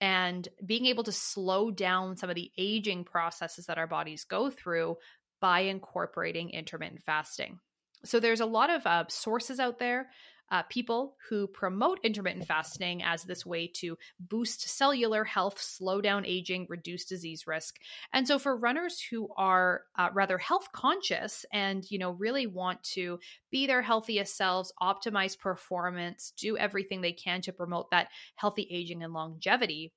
and 0.00 0.48
being 0.64 0.86
able 0.86 1.04
to 1.04 1.12
slow 1.12 1.70
down 1.70 2.16
some 2.16 2.28
of 2.28 2.36
the 2.36 2.50
aging 2.58 3.04
processes 3.04 3.66
that 3.66 3.78
our 3.78 3.86
bodies 3.86 4.24
go 4.24 4.50
through 4.50 4.96
by 5.40 5.60
incorporating 5.60 6.50
intermittent 6.50 7.02
fasting. 7.02 7.58
So 8.04 8.20
there's 8.20 8.40
a 8.40 8.46
lot 8.46 8.70
of 8.70 8.86
uh, 8.86 9.04
sources 9.08 9.58
out 9.58 9.78
there 9.78 10.08
uh, 10.50 10.62
people 10.64 11.16
who 11.28 11.46
promote 11.46 11.98
intermittent 12.02 12.46
fasting 12.46 13.02
as 13.02 13.24
this 13.24 13.44
way 13.44 13.66
to 13.66 13.96
boost 14.20 14.68
cellular 14.68 15.24
health, 15.24 15.60
slow 15.60 16.00
down 16.00 16.24
aging, 16.24 16.66
reduce 16.68 17.04
disease 17.04 17.46
risk. 17.46 17.76
And 18.12 18.26
so 18.26 18.38
for 18.38 18.56
runners 18.56 19.00
who 19.00 19.28
are 19.36 19.82
uh, 19.98 20.08
rather 20.12 20.38
health 20.38 20.68
conscious 20.72 21.44
and, 21.52 21.84
you 21.90 21.98
know, 21.98 22.10
really 22.10 22.46
want 22.46 22.82
to 22.94 23.18
be 23.50 23.66
their 23.66 23.82
healthiest 23.82 24.36
selves, 24.36 24.72
optimize 24.80 25.38
performance, 25.38 26.32
do 26.36 26.56
everything 26.56 27.00
they 27.00 27.12
can 27.12 27.40
to 27.42 27.52
promote 27.52 27.90
that 27.90 28.08
healthy 28.36 28.66
aging 28.70 29.02
and 29.02 29.12
longevity, 29.12 29.92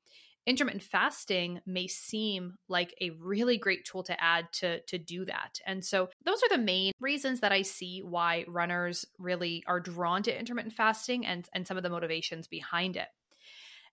intermittent 0.49 0.81
fasting 0.81 1.61
may 1.67 1.85
seem 1.85 2.55
like 2.67 2.95
a 2.99 3.11
really 3.11 3.59
great 3.59 3.85
tool 3.85 4.01
to 4.01 4.19
add 4.21 4.51
to 4.51 4.81
to 4.87 4.97
do 4.97 5.23
that. 5.25 5.59
And 5.63 5.85
so 5.85 6.09
those 6.25 6.41
are 6.41 6.49
the 6.49 6.63
main 6.63 6.91
reasons 6.99 7.41
that 7.41 7.51
I 7.51 7.61
see 7.61 8.01
why 8.01 8.45
runners 8.47 9.05
really 9.19 9.63
are 9.67 9.79
drawn 9.79 10.23
to 10.23 10.37
intermittent 10.37 10.73
fasting 10.73 11.23
and 11.23 11.47
and 11.53 11.67
some 11.67 11.77
of 11.77 11.83
the 11.83 11.89
motivations 11.91 12.47
behind 12.47 12.97
it. 12.97 13.07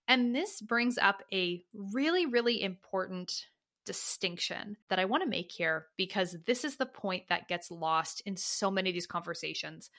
And 0.08 0.34
this 0.34 0.62
brings 0.62 0.96
up 0.96 1.22
a 1.30 1.62
really 1.74 2.24
really 2.24 2.62
important 2.62 3.44
distinction 3.84 4.78
that 4.88 4.98
I 4.98 5.04
want 5.04 5.24
to 5.24 5.28
make 5.28 5.52
here 5.52 5.88
because 5.98 6.38
this 6.46 6.64
is 6.64 6.76
the 6.76 6.86
point 6.86 7.24
that 7.28 7.48
gets 7.48 7.70
lost 7.70 8.22
in 8.24 8.36
so 8.36 8.70
many 8.70 8.88
of 8.88 8.94
these 8.94 9.06
conversations. 9.06 9.90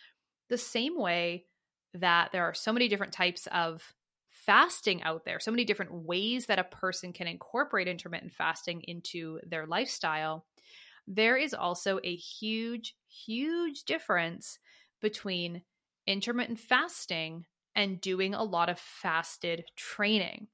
The 0.50 0.58
same 0.58 1.00
way 1.00 1.46
that 1.94 2.32
there 2.32 2.46
are 2.46 2.54
so 2.56 2.74
many 2.74 2.88
different 2.88 3.14
types 3.14 3.48
of 3.52 3.94
fasting 4.48 5.04
out 5.04 5.26
there, 5.26 5.40
so 5.40 5.52
many 5.52 5.66
different 5.66 5.94
ways 5.94 6.48
that 6.48 6.58
a 6.58 6.64
person 6.64 7.14
can 7.14 7.28
incorporate 7.28 7.88
intermittent 7.88 8.34
fasting 8.34 8.82
into 8.84 9.40
their 9.46 9.68
lifestyle, 9.68 10.48
there 11.06 11.38
is 11.38 11.54
also 11.54 12.00
a 12.04 12.16
huge, 12.16 12.96
huge 13.10 13.84
difference 13.84 14.58
between 15.02 15.64
intermittent 16.08 16.60
fasting 16.60 17.46
and 17.76 18.02
doing 18.02 18.34
a 18.34 18.44
lot 18.44 18.70
of 18.70 18.80
fasted 18.80 19.66
training. 19.76 20.48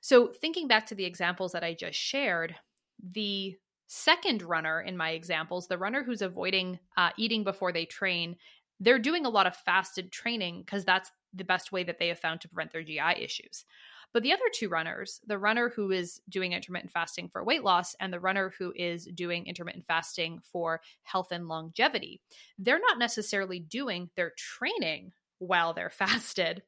So, 0.00 0.28
thinking 0.28 0.68
back 0.68 0.86
to 0.86 0.94
the 0.94 1.04
examples 1.04 1.52
that 1.52 1.64
I 1.64 1.74
just 1.74 1.98
shared, 1.98 2.56
the 3.02 3.56
second 3.88 4.42
runner 4.42 4.80
in 4.80 4.96
my 4.96 5.10
examples, 5.10 5.68
the 5.68 5.78
runner 5.78 6.04
who's 6.04 6.22
avoiding 6.22 6.78
uh, 6.96 7.10
eating 7.18 7.44
before 7.44 7.72
they 7.72 7.86
train, 7.86 8.36
they're 8.80 8.98
doing 8.98 9.26
a 9.26 9.30
lot 9.30 9.46
of 9.46 9.56
fasted 9.56 10.12
training 10.12 10.62
because 10.62 10.84
that's 10.84 11.10
the 11.34 11.44
best 11.44 11.72
way 11.72 11.84
that 11.84 11.98
they 11.98 12.08
have 12.08 12.18
found 12.18 12.40
to 12.40 12.48
prevent 12.48 12.72
their 12.72 12.82
GI 12.82 13.20
issues. 13.22 13.64
But 14.12 14.22
the 14.22 14.32
other 14.32 14.44
two 14.52 14.68
runners, 14.68 15.20
the 15.26 15.38
runner 15.38 15.70
who 15.70 15.90
is 15.90 16.20
doing 16.28 16.52
intermittent 16.52 16.92
fasting 16.92 17.28
for 17.28 17.42
weight 17.42 17.64
loss 17.64 17.94
and 17.98 18.12
the 18.12 18.20
runner 18.20 18.52
who 18.58 18.72
is 18.76 19.06
doing 19.06 19.46
intermittent 19.46 19.86
fasting 19.86 20.40
for 20.52 20.82
health 21.02 21.32
and 21.32 21.48
longevity, 21.48 22.20
they're 22.58 22.78
not 22.78 22.98
necessarily 22.98 23.58
doing 23.58 24.10
their 24.16 24.32
training 24.36 25.12
while 25.38 25.72
they're 25.72 25.90
fasted. 25.94 26.62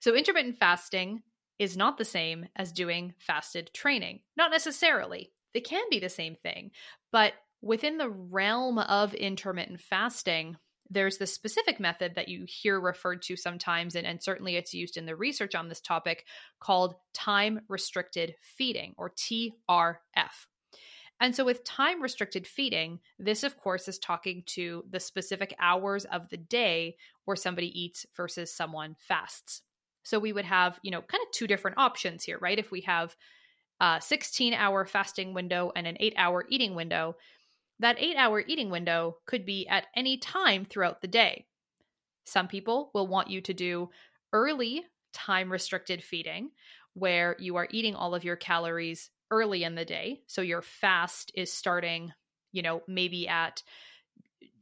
So, 0.00 0.14
intermittent 0.14 0.56
fasting 0.56 1.22
is 1.58 1.76
not 1.76 1.98
the 1.98 2.04
same 2.04 2.46
as 2.56 2.72
doing 2.72 3.14
fasted 3.18 3.70
training. 3.72 4.20
Not 4.36 4.50
necessarily. 4.50 5.30
They 5.54 5.60
can 5.60 5.84
be 5.90 6.00
the 6.00 6.08
same 6.08 6.34
thing. 6.34 6.72
But 7.12 7.34
within 7.60 7.98
the 7.98 8.10
realm 8.10 8.78
of 8.78 9.14
intermittent 9.14 9.80
fasting, 9.80 10.56
there's 10.92 11.18
the 11.18 11.26
specific 11.26 11.80
method 11.80 12.14
that 12.14 12.28
you 12.28 12.44
hear 12.46 12.78
referred 12.80 13.22
to 13.22 13.36
sometimes, 13.36 13.94
and, 13.94 14.06
and 14.06 14.22
certainly 14.22 14.56
it's 14.56 14.74
used 14.74 14.96
in 14.96 15.06
the 15.06 15.16
research 15.16 15.54
on 15.54 15.68
this 15.68 15.80
topic 15.80 16.26
called 16.60 16.94
time 17.12 17.60
restricted 17.68 18.34
feeding 18.42 18.94
or 18.98 19.10
TRF. 19.10 19.96
And 21.20 21.36
so, 21.36 21.44
with 21.44 21.64
time 21.64 22.02
restricted 22.02 22.46
feeding, 22.46 22.98
this, 23.18 23.44
of 23.44 23.56
course, 23.56 23.86
is 23.86 23.98
talking 23.98 24.42
to 24.46 24.84
the 24.90 24.98
specific 24.98 25.54
hours 25.60 26.04
of 26.04 26.28
the 26.30 26.36
day 26.36 26.96
where 27.24 27.36
somebody 27.36 27.80
eats 27.80 28.04
versus 28.16 28.52
someone 28.52 28.96
fasts. 28.98 29.62
So, 30.02 30.18
we 30.18 30.32
would 30.32 30.44
have, 30.44 30.80
you 30.82 30.90
know, 30.90 31.00
kind 31.00 31.22
of 31.22 31.30
two 31.32 31.46
different 31.46 31.78
options 31.78 32.24
here, 32.24 32.38
right? 32.40 32.58
If 32.58 32.72
we 32.72 32.80
have 32.82 33.14
a 33.80 34.00
16 34.00 34.52
hour 34.52 34.84
fasting 34.84 35.32
window 35.32 35.70
and 35.76 35.86
an 35.86 35.96
eight 36.00 36.14
hour 36.16 36.44
eating 36.48 36.74
window, 36.74 37.16
that 37.80 37.96
eight 37.98 38.16
hour 38.16 38.42
eating 38.46 38.70
window 38.70 39.16
could 39.26 39.44
be 39.44 39.66
at 39.68 39.86
any 39.96 40.18
time 40.18 40.64
throughout 40.64 41.00
the 41.00 41.08
day. 41.08 41.46
Some 42.24 42.48
people 42.48 42.90
will 42.94 43.06
want 43.06 43.30
you 43.30 43.40
to 43.42 43.54
do 43.54 43.90
early 44.32 44.84
time 45.12 45.50
restricted 45.50 46.02
feeding, 46.02 46.50
where 46.94 47.36
you 47.38 47.56
are 47.56 47.68
eating 47.70 47.94
all 47.94 48.14
of 48.14 48.24
your 48.24 48.36
calories 48.36 49.10
early 49.30 49.64
in 49.64 49.74
the 49.74 49.84
day. 49.84 50.22
So 50.26 50.42
your 50.42 50.62
fast 50.62 51.32
is 51.34 51.52
starting, 51.52 52.12
you 52.52 52.62
know, 52.62 52.82
maybe 52.86 53.28
at 53.28 53.62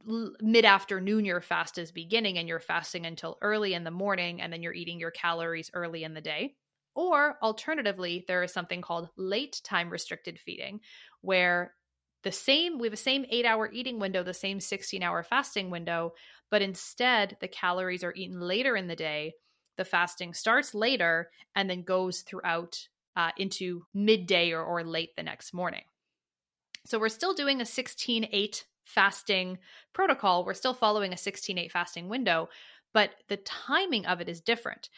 mid 0.05 0.65
afternoon, 0.65 1.25
your 1.25 1.41
fast 1.41 1.77
is 1.77 1.91
beginning 1.91 2.37
and 2.37 2.47
you're 2.47 2.59
fasting 2.59 3.05
until 3.05 3.37
early 3.41 3.73
in 3.73 3.83
the 3.83 3.91
morning, 3.91 4.41
and 4.41 4.51
then 4.51 4.63
you're 4.63 4.73
eating 4.73 4.99
your 4.99 5.11
calories 5.11 5.69
early 5.73 6.03
in 6.03 6.13
the 6.13 6.21
day. 6.21 6.55
Or 6.95 7.37
alternatively, 7.41 8.25
there 8.27 8.43
is 8.43 8.51
something 8.51 8.81
called 8.81 9.09
late 9.15 9.61
time 9.63 9.89
restricted 9.89 10.39
feeding, 10.39 10.81
where 11.21 11.73
the 12.23 12.31
same 12.31 12.77
we 12.77 12.87
have 12.87 12.93
the 12.93 12.97
same 12.97 13.25
8 13.29 13.45
hour 13.45 13.69
eating 13.71 13.99
window 13.99 14.23
the 14.23 14.33
same 14.33 14.59
16 14.59 15.01
hour 15.01 15.23
fasting 15.23 15.69
window 15.69 16.13
but 16.49 16.61
instead 16.61 17.37
the 17.41 17.47
calories 17.47 18.03
are 18.03 18.13
eaten 18.15 18.39
later 18.39 18.75
in 18.75 18.87
the 18.87 18.95
day 18.95 19.33
the 19.77 19.85
fasting 19.85 20.33
starts 20.33 20.75
later 20.75 21.29
and 21.55 21.69
then 21.69 21.83
goes 21.83 22.21
throughout 22.21 22.87
uh, 23.15 23.31
into 23.37 23.83
midday 23.93 24.51
or, 24.51 24.63
or 24.63 24.83
late 24.83 25.15
the 25.15 25.23
next 25.23 25.53
morning. 25.53 25.83
So 26.85 26.99
we're 26.99 27.09
still 27.09 27.33
doing 27.33 27.61
a 27.61 27.65
16 27.65 28.27
8 28.31 28.65
fasting 28.85 29.59
protocol 29.93 30.43
we're 30.43 30.53
still 30.53 30.73
following 30.73 31.13
a 31.13 31.17
16 31.17 31.57
8 31.57 31.71
fasting 31.71 32.09
window 32.09 32.49
but 32.93 33.11
the 33.29 33.37
timing 33.37 34.05
of 34.05 34.19
it 34.19 34.27
is 34.27 34.41
different 34.41 34.89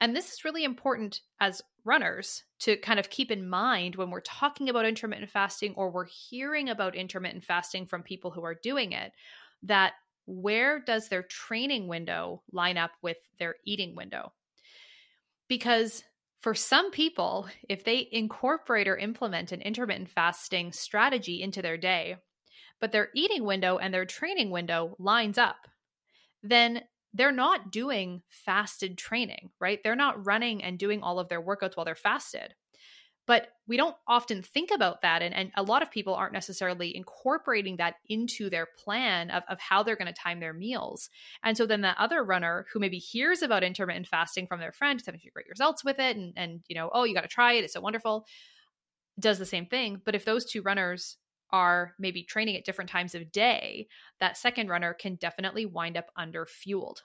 and 0.00 0.14
this 0.14 0.32
is 0.32 0.44
really 0.44 0.64
important 0.64 1.20
as 1.40 1.62
runners 1.84 2.42
to 2.60 2.76
kind 2.76 2.98
of 2.98 3.10
keep 3.10 3.30
in 3.30 3.48
mind 3.48 3.96
when 3.96 4.10
we're 4.10 4.20
talking 4.20 4.68
about 4.68 4.84
intermittent 4.84 5.30
fasting 5.30 5.72
or 5.76 5.90
we're 5.90 6.06
hearing 6.06 6.68
about 6.68 6.94
intermittent 6.94 7.44
fasting 7.44 7.86
from 7.86 8.02
people 8.02 8.30
who 8.30 8.44
are 8.44 8.56
doing 8.62 8.92
it 8.92 9.12
that 9.62 9.92
where 10.26 10.80
does 10.80 11.08
their 11.08 11.22
training 11.22 11.88
window 11.88 12.42
line 12.52 12.76
up 12.76 12.90
with 13.00 13.16
their 13.38 13.54
eating 13.64 13.94
window? 13.94 14.32
Because 15.48 16.02
for 16.40 16.54
some 16.54 16.90
people, 16.90 17.48
if 17.68 17.84
they 17.84 18.08
incorporate 18.10 18.88
or 18.88 18.96
implement 18.96 19.52
an 19.52 19.62
intermittent 19.62 20.10
fasting 20.10 20.72
strategy 20.72 21.40
into 21.42 21.62
their 21.62 21.76
day, 21.76 22.16
but 22.80 22.92
their 22.92 23.08
eating 23.14 23.44
window 23.44 23.78
and 23.78 23.94
their 23.94 24.04
training 24.04 24.50
window 24.50 24.96
lines 24.98 25.38
up, 25.38 25.56
then 26.42 26.82
they're 27.16 27.32
not 27.32 27.70
doing 27.70 28.22
fasted 28.28 28.98
training, 28.98 29.50
right? 29.58 29.80
They're 29.82 29.96
not 29.96 30.24
running 30.26 30.62
and 30.62 30.78
doing 30.78 31.02
all 31.02 31.18
of 31.18 31.28
their 31.28 31.42
workouts 31.42 31.76
while 31.76 31.86
they're 31.86 31.94
fasted. 31.94 32.54
But 33.26 33.48
we 33.66 33.76
don't 33.76 33.96
often 34.06 34.42
think 34.42 34.70
about 34.70 35.02
that. 35.02 35.20
And, 35.20 35.34
and 35.34 35.50
a 35.56 35.62
lot 35.62 35.82
of 35.82 35.90
people 35.90 36.14
aren't 36.14 36.34
necessarily 36.34 36.94
incorporating 36.94 37.78
that 37.78 37.96
into 38.08 38.48
their 38.48 38.68
plan 38.78 39.30
of, 39.30 39.42
of 39.48 39.58
how 39.58 39.82
they're 39.82 39.96
going 39.96 40.12
to 40.12 40.12
time 40.12 40.38
their 40.38 40.52
meals. 40.52 41.10
And 41.42 41.56
so 41.56 41.66
then 41.66 41.80
that 41.80 41.96
other 41.98 42.22
runner 42.22 42.66
who 42.72 42.78
maybe 42.78 42.98
hears 42.98 43.42
about 43.42 43.64
intermittent 43.64 44.06
fasting 44.06 44.46
from 44.46 44.60
their 44.60 44.70
friend, 44.70 45.02
having 45.04 45.20
great 45.32 45.48
results 45.48 45.84
with 45.84 45.98
it, 45.98 46.16
and, 46.16 46.34
and 46.36 46.60
you 46.68 46.76
know, 46.76 46.90
oh, 46.92 47.02
you 47.02 47.14
got 47.14 47.22
to 47.22 47.28
try 47.28 47.54
it. 47.54 47.64
It's 47.64 47.72
so 47.72 47.80
wonderful, 47.80 48.26
does 49.18 49.38
the 49.38 49.46
same 49.46 49.66
thing. 49.66 50.02
But 50.04 50.14
if 50.14 50.24
those 50.24 50.44
two 50.44 50.62
runners 50.62 51.16
are 51.50 51.94
maybe 51.98 52.22
training 52.22 52.56
at 52.56 52.64
different 52.64 52.90
times 52.90 53.14
of 53.14 53.32
day, 53.32 53.88
that 54.20 54.36
second 54.36 54.68
runner 54.68 54.94
can 54.94 55.16
definitely 55.16 55.66
wind 55.66 55.96
up 55.96 56.10
under 56.16 56.46
fueled. 56.46 57.02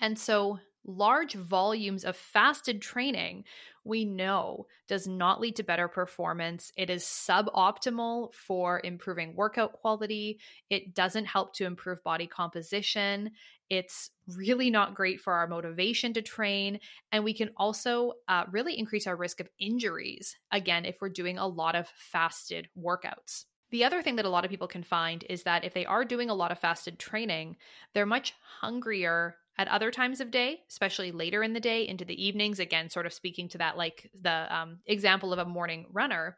And 0.00 0.18
so, 0.18 0.58
large 0.86 1.34
volumes 1.34 2.04
of 2.04 2.16
fasted 2.16 2.80
training, 2.80 3.44
we 3.84 4.04
know, 4.04 4.66
does 4.88 5.06
not 5.06 5.40
lead 5.40 5.56
to 5.56 5.62
better 5.62 5.88
performance. 5.88 6.72
It 6.76 6.90
is 6.90 7.04
suboptimal 7.04 8.32
for 8.34 8.80
improving 8.84 9.34
workout 9.34 9.72
quality. 9.72 10.38
It 10.70 10.94
doesn't 10.94 11.26
help 11.26 11.54
to 11.54 11.64
improve 11.64 12.02
body 12.02 12.26
composition. 12.26 13.32
It's 13.68 14.10
really 14.28 14.70
not 14.70 14.94
great 14.94 15.20
for 15.20 15.32
our 15.32 15.48
motivation 15.48 16.12
to 16.14 16.22
train. 16.22 16.78
And 17.12 17.24
we 17.24 17.34
can 17.34 17.50
also 17.56 18.12
uh, 18.28 18.44
really 18.50 18.78
increase 18.78 19.06
our 19.06 19.16
risk 19.16 19.40
of 19.40 19.48
injuries, 19.58 20.36
again, 20.52 20.84
if 20.84 21.00
we're 21.00 21.08
doing 21.08 21.38
a 21.38 21.46
lot 21.46 21.74
of 21.74 21.88
fasted 21.96 22.68
workouts. 22.78 23.44
The 23.70 23.84
other 23.84 24.02
thing 24.02 24.16
that 24.16 24.24
a 24.24 24.30
lot 24.30 24.44
of 24.44 24.50
people 24.50 24.68
can 24.68 24.84
find 24.84 25.24
is 25.28 25.42
that 25.42 25.64
if 25.64 25.74
they 25.74 25.84
are 25.86 26.04
doing 26.04 26.30
a 26.30 26.34
lot 26.34 26.52
of 26.52 26.58
fasted 26.58 27.00
training, 27.00 27.56
they're 27.92 28.06
much 28.06 28.32
hungrier 28.60 29.36
at 29.58 29.68
other 29.68 29.90
times 29.90 30.20
of 30.20 30.30
day, 30.30 30.60
especially 30.68 31.12
later 31.12 31.42
in 31.42 31.52
the 31.52 31.60
day 31.60 31.86
into 31.86 32.04
the 32.04 32.24
evenings. 32.24 32.58
Again, 32.58 32.90
sort 32.90 33.06
of 33.06 33.12
speaking 33.12 33.48
to 33.50 33.58
that, 33.58 33.76
like 33.76 34.10
the 34.20 34.54
um, 34.54 34.78
example 34.86 35.32
of 35.32 35.38
a 35.38 35.44
morning 35.44 35.86
runner 35.92 36.36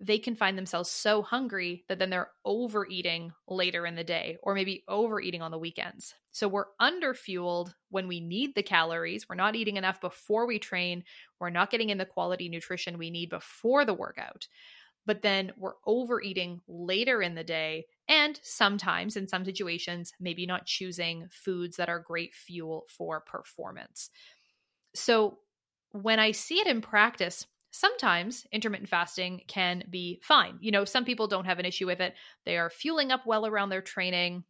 they 0.00 0.18
can 0.18 0.34
find 0.34 0.58
themselves 0.58 0.90
so 0.90 1.22
hungry 1.22 1.84
that 1.88 1.98
then 1.98 2.10
they're 2.10 2.30
overeating 2.44 3.32
later 3.48 3.86
in 3.86 3.94
the 3.94 4.04
day 4.04 4.36
or 4.42 4.54
maybe 4.54 4.84
overeating 4.88 5.40
on 5.40 5.50
the 5.50 5.58
weekends. 5.58 6.14
So 6.32 6.48
we're 6.48 6.66
underfueled 6.80 7.72
when 7.90 8.08
we 8.08 8.20
need 8.20 8.54
the 8.54 8.62
calories. 8.62 9.28
We're 9.28 9.36
not 9.36 9.54
eating 9.54 9.76
enough 9.76 10.00
before 10.00 10.46
we 10.46 10.58
train. 10.58 11.04
We're 11.38 11.50
not 11.50 11.70
getting 11.70 11.90
in 11.90 11.98
the 11.98 12.04
quality 12.04 12.48
nutrition 12.48 12.98
we 12.98 13.10
need 13.10 13.30
before 13.30 13.84
the 13.84 13.94
workout. 13.94 14.48
But 15.06 15.22
then 15.22 15.52
we're 15.56 15.74
overeating 15.86 16.60
later 16.66 17.22
in 17.22 17.34
the 17.34 17.44
day 17.44 17.86
And 18.08 18.38
sometimes, 18.42 19.16
in 19.16 19.28
some 19.28 19.44
situations, 19.44 20.12
maybe 20.20 20.46
not 20.46 20.66
choosing 20.66 21.26
foods 21.30 21.76
that 21.76 21.88
are 21.88 21.98
great 21.98 22.34
fuel 22.34 22.84
for 22.88 23.20
performance. 23.20 24.10
So, 24.94 25.38
when 25.92 26.18
I 26.18 26.32
see 26.32 26.56
it 26.56 26.66
in 26.66 26.80
practice, 26.80 27.46
sometimes 27.70 28.46
intermittent 28.52 28.88
fasting 28.88 29.42
can 29.48 29.84
be 29.90 30.20
fine. 30.22 30.58
You 30.60 30.70
know, 30.70 30.84
some 30.84 31.04
people 31.04 31.28
don't 31.28 31.46
have 31.46 31.58
an 31.58 31.64
issue 31.64 31.86
with 31.86 32.00
it. 32.00 32.14
They 32.44 32.56
are 32.56 32.70
fueling 32.70 33.10
up 33.10 33.26
well 33.26 33.46
around 33.46 33.70
their 33.70 33.82
training. 33.82 34.44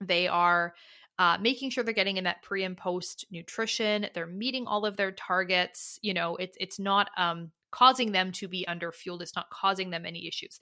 They 0.00 0.28
are 0.28 0.74
uh, 1.18 1.36
making 1.40 1.70
sure 1.70 1.82
they're 1.82 1.92
getting 1.92 2.16
in 2.16 2.24
that 2.24 2.42
pre 2.42 2.62
and 2.62 2.76
post 2.76 3.26
nutrition. 3.30 4.06
They're 4.14 4.26
meeting 4.26 4.66
all 4.66 4.86
of 4.86 4.96
their 4.96 5.10
targets. 5.10 5.98
You 6.00 6.14
know, 6.14 6.36
it's 6.36 6.56
it's 6.60 6.78
not 6.78 7.10
um, 7.16 7.50
causing 7.72 8.12
them 8.12 8.30
to 8.32 8.46
be 8.46 8.66
under 8.68 8.92
fueled. 8.92 9.22
It's 9.22 9.34
not 9.34 9.50
causing 9.50 9.90
them 9.90 10.06
any 10.06 10.28
issues. 10.28 10.60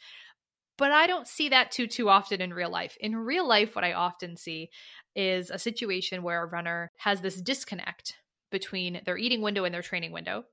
But 0.78 0.92
I 0.92 1.06
don't 1.06 1.26
see 1.26 1.48
that 1.48 1.70
too 1.70 1.86
too 1.86 2.08
often 2.08 2.40
in 2.40 2.52
real 2.52 2.70
life. 2.70 2.96
In 3.00 3.16
real 3.16 3.46
life, 3.48 3.74
what 3.74 3.84
I 3.84 3.94
often 3.94 4.36
see 4.36 4.70
is 5.14 5.50
a 5.50 5.58
situation 5.58 6.22
where 6.22 6.42
a 6.42 6.46
runner 6.46 6.92
has 6.98 7.20
this 7.20 7.40
disconnect 7.40 8.14
between 8.50 9.00
their 9.04 9.16
eating 9.16 9.40
window 9.42 9.64
and 9.64 9.74
their 9.74 9.82
training 9.82 10.12
window. 10.12 10.44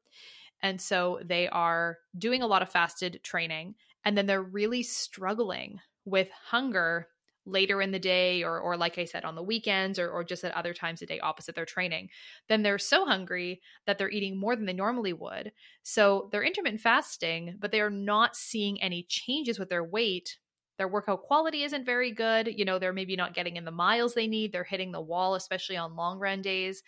And 0.61 0.79
so 0.79 1.19
they 1.23 1.49
are 1.49 1.97
doing 2.17 2.41
a 2.41 2.47
lot 2.47 2.61
of 2.61 2.69
fasted 2.69 3.19
training 3.23 3.75
and 4.05 4.17
then 4.17 4.25
they're 4.25 4.41
really 4.41 4.83
struggling 4.83 5.79
with 6.05 6.29
hunger 6.31 7.07
later 7.45 7.81
in 7.81 7.91
the 7.91 7.99
day 7.99 8.43
or 8.43 8.59
or 8.59 8.77
like 8.77 8.97
I 8.97 9.05
said 9.05 9.25
on 9.25 9.35
the 9.35 9.43
weekends 9.43 9.99
or 9.99 10.09
or 10.09 10.23
just 10.23 10.43
at 10.43 10.53
other 10.53 10.73
times 10.73 11.01
of 11.01 11.07
day 11.07 11.19
opposite 11.19 11.55
their 11.55 11.65
training, 11.65 12.09
then 12.47 12.63
they're 12.63 12.77
so 12.77 13.05
hungry 13.05 13.61
that 13.85 13.97
they're 13.97 14.09
eating 14.09 14.39
more 14.39 14.55
than 14.55 14.65
they 14.65 14.73
normally 14.73 15.13
would. 15.13 15.51
So 15.83 16.29
they're 16.31 16.43
intermittent 16.43 16.81
fasting, 16.81 17.57
but 17.59 17.71
they 17.71 17.81
are 17.81 17.89
not 17.89 18.35
seeing 18.35 18.81
any 18.81 19.05
changes 19.07 19.59
with 19.59 19.69
their 19.69 19.83
weight. 19.83 20.37
Their 20.77 20.87
workout 20.87 21.23
quality 21.23 21.63
isn't 21.63 21.85
very 21.85 22.11
good. 22.11 22.47
You 22.47 22.65
know, 22.65 22.79
they're 22.79 22.93
maybe 22.93 23.15
not 23.15 23.35
getting 23.35 23.57
in 23.57 23.65
the 23.65 23.71
miles 23.71 24.13
they 24.13 24.27
need. 24.27 24.51
They're 24.51 24.63
hitting 24.63 24.91
the 24.91 25.01
wall, 25.01 25.35
especially 25.35 25.77
on 25.77 25.95
long 25.95 26.19
run 26.19 26.41
days. 26.41 26.81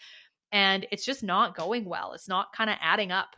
And 0.52 0.88
it's 0.92 1.06
just 1.06 1.24
not 1.24 1.56
going 1.56 1.86
well. 1.86 2.14
It's 2.14 2.28
not 2.28 2.54
kind 2.56 2.70
of 2.70 2.78
adding 2.82 3.12
up. 3.12 3.36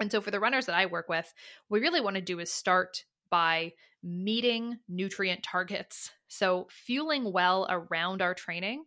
And 0.00 0.10
so 0.10 0.20
for 0.20 0.30
the 0.30 0.40
runners 0.40 0.66
that 0.66 0.74
I 0.74 0.86
work 0.86 1.08
with, 1.08 1.32
we 1.68 1.80
really 1.80 2.00
want 2.00 2.16
to 2.16 2.22
do 2.22 2.40
is 2.40 2.52
start 2.52 3.04
by 3.34 3.72
meeting 4.00 4.78
nutrient 4.88 5.42
targets. 5.42 6.12
So, 6.28 6.68
fueling 6.70 7.32
well 7.32 7.66
around 7.68 8.22
our 8.22 8.32
training 8.32 8.84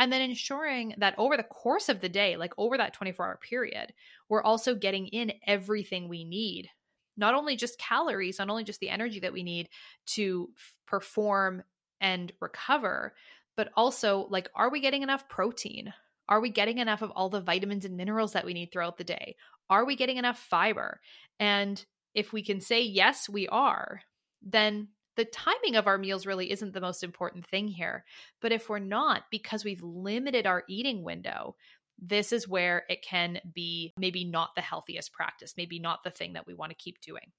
and 0.00 0.12
then 0.12 0.20
ensuring 0.20 0.96
that 0.98 1.14
over 1.16 1.36
the 1.36 1.44
course 1.44 1.88
of 1.88 2.00
the 2.00 2.08
day, 2.08 2.36
like 2.36 2.52
over 2.58 2.76
that 2.76 2.92
24 2.92 3.24
hour 3.24 3.38
period, 3.40 3.94
we're 4.28 4.42
also 4.42 4.74
getting 4.74 5.06
in 5.06 5.34
everything 5.46 6.08
we 6.08 6.24
need. 6.24 6.70
Not 7.16 7.36
only 7.36 7.54
just 7.54 7.78
calories, 7.78 8.40
not 8.40 8.50
only 8.50 8.64
just 8.64 8.80
the 8.80 8.90
energy 8.90 9.20
that 9.20 9.32
we 9.32 9.44
need 9.44 9.68
to 10.06 10.48
f- 10.56 10.72
perform 10.88 11.62
and 12.00 12.32
recover, 12.40 13.14
but 13.56 13.68
also 13.76 14.26
like, 14.28 14.48
are 14.56 14.72
we 14.72 14.80
getting 14.80 15.04
enough 15.04 15.28
protein? 15.28 15.94
Are 16.28 16.40
we 16.40 16.48
getting 16.48 16.78
enough 16.78 17.02
of 17.02 17.12
all 17.12 17.28
the 17.28 17.40
vitamins 17.40 17.84
and 17.84 17.96
minerals 17.96 18.32
that 18.32 18.44
we 18.44 18.54
need 18.54 18.72
throughout 18.72 18.98
the 18.98 19.04
day? 19.04 19.36
Are 19.70 19.84
we 19.84 19.94
getting 19.94 20.16
enough 20.16 20.40
fiber? 20.40 21.00
And 21.38 21.84
if 22.14 22.32
we 22.32 22.42
can 22.42 22.60
say, 22.60 22.82
yes, 22.82 23.28
we 23.28 23.48
are, 23.48 24.00
then 24.42 24.88
the 25.16 25.24
timing 25.24 25.76
of 25.76 25.86
our 25.86 25.98
meals 25.98 26.26
really 26.26 26.50
isn't 26.50 26.72
the 26.72 26.80
most 26.80 27.02
important 27.02 27.46
thing 27.46 27.68
here. 27.68 28.04
But 28.40 28.52
if 28.52 28.68
we're 28.68 28.78
not, 28.78 29.22
because 29.30 29.64
we've 29.64 29.82
limited 29.82 30.46
our 30.46 30.64
eating 30.68 31.02
window, 31.02 31.56
this 31.98 32.32
is 32.32 32.48
where 32.48 32.84
it 32.88 33.02
can 33.02 33.40
be 33.54 33.92
maybe 33.96 34.24
not 34.24 34.50
the 34.56 34.62
healthiest 34.62 35.12
practice, 35.12 35.54
maybe 35.56 35.78
not 35.78 36.02
the 36.02 36.10
thing 36.10 36.32
that 36.32 36.46
we 36.46 36.54
want 36.54 36.70
to 36.70 36.76
keep 36.76 37.00
doing. 37.00 37.32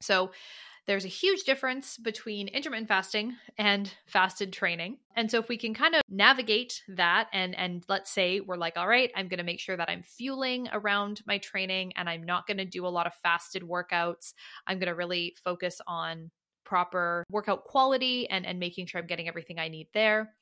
So, 0.00 0.32
there's 0.86 1.04
a 1.04 1.08
huge 1.08 1.44
difference 1.44 1.96
between 1.96 2.48
intermittent 2.48 2.88
fasting 2.88 3.36
and 3.58 3.92
fasted 4.06 4.52
training. 4.52 4.98
And 5.14 5.30
so 5.30 5.38
if 5.38 5.48
we 5.48 5.56
can 5.56 5.74
kind 5.74 5.94
of 5.94 6.02
navigate 6.08 6.82
that 6.88 7.28
and 7.32 7.54
and 7.56 7.84
let's 7.88 8.10
say 8.10 8.40
we're 8.40 8.56
like 8.56 8.76
all 8.76 8.88
right, 8.88 9.10
I'm 9.14 9.28
going 9.28 9.38
to 9.38 9.44
make 9.44 9.60
sure 9.60 9.76
that 9.76 9.90
I'm 9.90 10.02
fueling 10.02 10.68
around 10.72 11.22
my 11.26 11.38
training 11.38 11.92
and 11.96 12.08
I'm 12.08 12.24
not 12.24 12.46
going 12.46 12.58
to 12.58 12.64
do 12.64 12.86
a 12.86 12.88
lot 12.88 13.06
of 13.06 13.14
fasted 13.22 13.62
workouts. 13.62 14.32
I'm 14.66 14.78
going 14.78 14.88
to 14.88 14.94
really 14.94 15.36
focus 15.42 15.80
on 15.86 16.30
proper 16.64 17.24
workout 17.30 17.64
quality 17.64 18.28
and 18.28 18.44
and 18.44 18.58
making 18.58 18.86
sure 18.86 19.00
I'm 19.00 19.06
getting 19.06 19.28
everything 19.28 19.58
I 19.58 19.68
need 19.68 19.88
there 19.94 20.34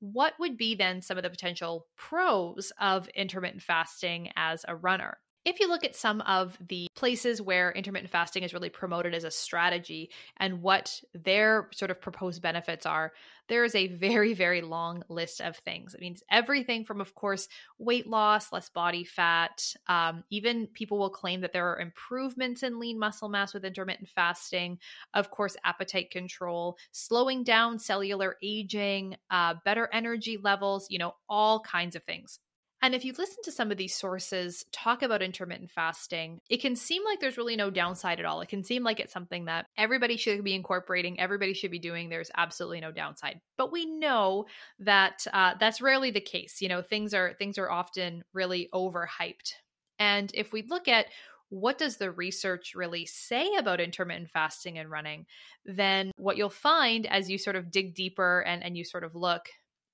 what 0.00 0.32
would 0.38 0.56
be 0.56 0.74
then 0.74 1.02
some 1.02 1.18
of 1.18 1.22
the 1.22 1.30
potential 1.30 1.86
pros 1.96 2.72
of 2.80 3.06
intermittent 3.08 3.62
fasting 3.62 4.30
as 4.34 4.64
a 4.66 4.74
runner? 4.74 5.18
If 5.42 5.58
you 5.58 5.68
look 5.68 5.84
at 5.84 5.96
some 5.96 6.20
of 6.20 6.58
the 6.68 6.86
places 6.94 7.40
where 7.40 7.72
intermittent 7.72 8.10
fasting 8.10 8.42
is 8.42 8.52
really 8.52 8.68
promoted 8.68 9.14
as 9.14 9.24
a 9.24 9.30
strategy 9.30 10.10
and 10.36 10.60
what 10.60 11.00
their 11.14 11.70
sort 11.72 11.90
of 11.90 11.98
proposed 11.98 12.42
benefits 12.42 12.84
are, 12.84 13.12
there 13.48 13.64
is 13.64 13.74
a 13.74 13.88
very, 13.88 14.34
very 14.34 14.60
long 14.60 15.02
list 15.08 15.40
of 15.40 15.56
things. 15.56 15.94
It 15.94 16.00
means 16.02 16.22
everything 16.30 16.84
from, 16.84 17.00
of 17.00 17.14
course, 17.14 17.48
weight 17.78 18.06
loss, 18.06 18.52
less 18.52 18.68
body 18.68 19.02
fat. 19.02 19.74
Um, 19.86 20.24
even 20.28 20.66
people 20.66 20.98
will 20.98 21.10
claim 21.10 21.40
that 21.40 21.54
there 21.54 21.68
are 21.72 21.80
improvements 21.80 22.62
in 22.62 22.78
lean 22.78 22.98
muscle 22.98 23.30
mass 23.30 23.54
with 23.54 23.64
intermittent 23.64 24.10
fasting. 24.10 24.78
Of 25.14 25.30
course, 25.30 25.56
appetite 25.64 26.10
control, 26.10 26.76
slowing 26.92 27.44
down 27.44 27.78
cellular 27.78 28.36
aging, 28.42 29.16
uh, 29.30 29.54
better 29.64 29.88
energy 29.90 30.36
levels, 30.36 30.88
you 30.90 30.98
know, 30.98 31.14
all 31.30 31.60
kinds 31.60 31.96
of 31.96 32.04
things. 32.04 32.40
And 32.82 32.94
if 32.94 33.04
you 33.04 33.12
listen 33.16 33.42
to 33.44 33.52
some 33.52 33.70
of 33.70 33.76
these 33.76 33.94
sources 33.94 34.64
talk 34.72 35.02
about 35.02 35.22
intermittent 35.22 35.70
fasting, 35.70 36.40
it 36.48 36.62
can 36.62 36.76
seem 36.76 37.04
like 37.04 37.20
there's 37.20 37.36
really 37.36 37.56
no 37.56 37.68
downside 37.68 38.18
at 38.18 38.24
all. 38.24 38.40
It 38.40 38.48
can 38.48 38.64
seem 38.64 38.82
like 38.82 39.00
it's 39.00 39.12
something 39.12 39.44
that 39.44 39.66
everybody 39.76 40.16
should 40.16 40.42
be 40.42 40.54
incorporating, 40.54 41.20
everybody 41.20 41.52
should 41.52 41.70
be 41.70 41.78
doing. 41.78 42.08
There's 42.08 42.30
absolutely 42.36 42.80
no 42.80 42.90
downside. 42.90 43.40
But 43.58 43.70
we 43.70 43.84
know 43.84 44.46
that 44.78 45.26
uh, 45.32 45.54
that's 45.60 45.82
rarely 45.82 46.10
the 46.10 46.20
case. 46.20 46.62
You 46.62 46.68
know, 46.68 46.80
things 46.80 47.12
are 47.12 47.34
things 47.38 47.58
are 47.58 47.70
often 47.70 48.24
really 48.32 48.70
overhyped. 48.74 49.52
And 49.98 50.30
if 50.32 50.52
we 50.52 50.62
look 50.62 50.88
at 50.88 51.06
what 51.50 51.78
does 51.78 51.96
the 51.96 52.12
research 52.12 52.74
really 52.74 53.04
say 53.04 53.54
about 53.58 53.80
intermittent 53.80 54.30
fasting 54.30 54.78
and 54.78 54.90
running, 54.90 55.26
then 55.66 56.12
what 56.16 56.36
you'll 56.36 56.48
find 56.48 57.06
as 57.06 57.28
you 57.28 57.38
sort 57.38 57.56
of 57.56 57.70
dig 57.70 57.94
deeper 57.94 58.40
and, 58.40 58.62
and 58.62 58.76
you 58.76 58.84
sort 58.84 59.04
of 59.04 59.14
look 59.14 59.42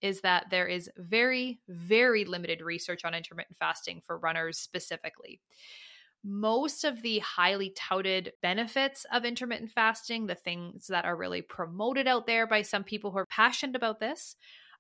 is 0.03 0.21
that 0.21 0.47
there 0.51 0.67
is 0.67 0.91
very, 0.97 1.61
very 1.69 2.25
limited 2.25 2.61
research 2.61 3.05
on 3.05 3.15
intermittent 3.15 3.57
fasting 3.59 4.01
for 4.07 4.19
runners 4.19 4.59
specifically. 4.59 5.41
Most 6.25 6.85
of 6.85 7.03
the 7.03 7.21
highly 7.21 7.73
touted 7.77 8.33
benefits 8.43 9.07
of 9.13 9.25
intermittent 9.25 9.71
fasting, 9.71 10.27
the 10.27 10.35
things 10.35 10.89
that 10.89 11.05
are 11.05 11.17
really 11.17 11.43
promoted 11.43 12.07
out 12.09 12.27
there 12.27 12.47
by 12.47 12.63
some 12.63 12.83
people 12.85 13.11
who 13.11 13.19
are 13.19 13.27
passionate 13.27 13.77
about 13.77 14.01
this, 14.01 14.37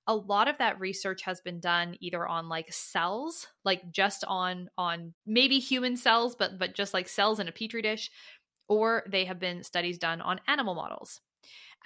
a 0.06 0.14
lot 0.14 0.48
of 0.48 0.58
that 0.58 0.78
research 0.80 1.22
has 1.22 1.40
been 1.40 1.60
done 1.60 1.96
either 2.00 2.26
on 2.26 2.48
like 2.48 2.72
cells 2.72 3.48
like 3.64 3.90
just 3.90 4.24
on 4.26 4.68
on 4.78 5.14
maybe 5.26 5.58
human 5.58 5.96
cells 5.96 6.36
but 6.36 6.58
but 6.58 6.74
just 6.74 6.94
like 6.94 7.08
cells 7.08 7.40
in 7.40 7.48
a 7.48 7.52
petri 7.52 7.82
dish 7.82 8.10
or 8.68 9.04
they 9.10 9.24
have 9.24 9.38
been 9.38 9.62
studies 9.62 9.98
done 9.98 10.20
on 10.20 10.40
animal 10.46 10.74
models 10.74 11.20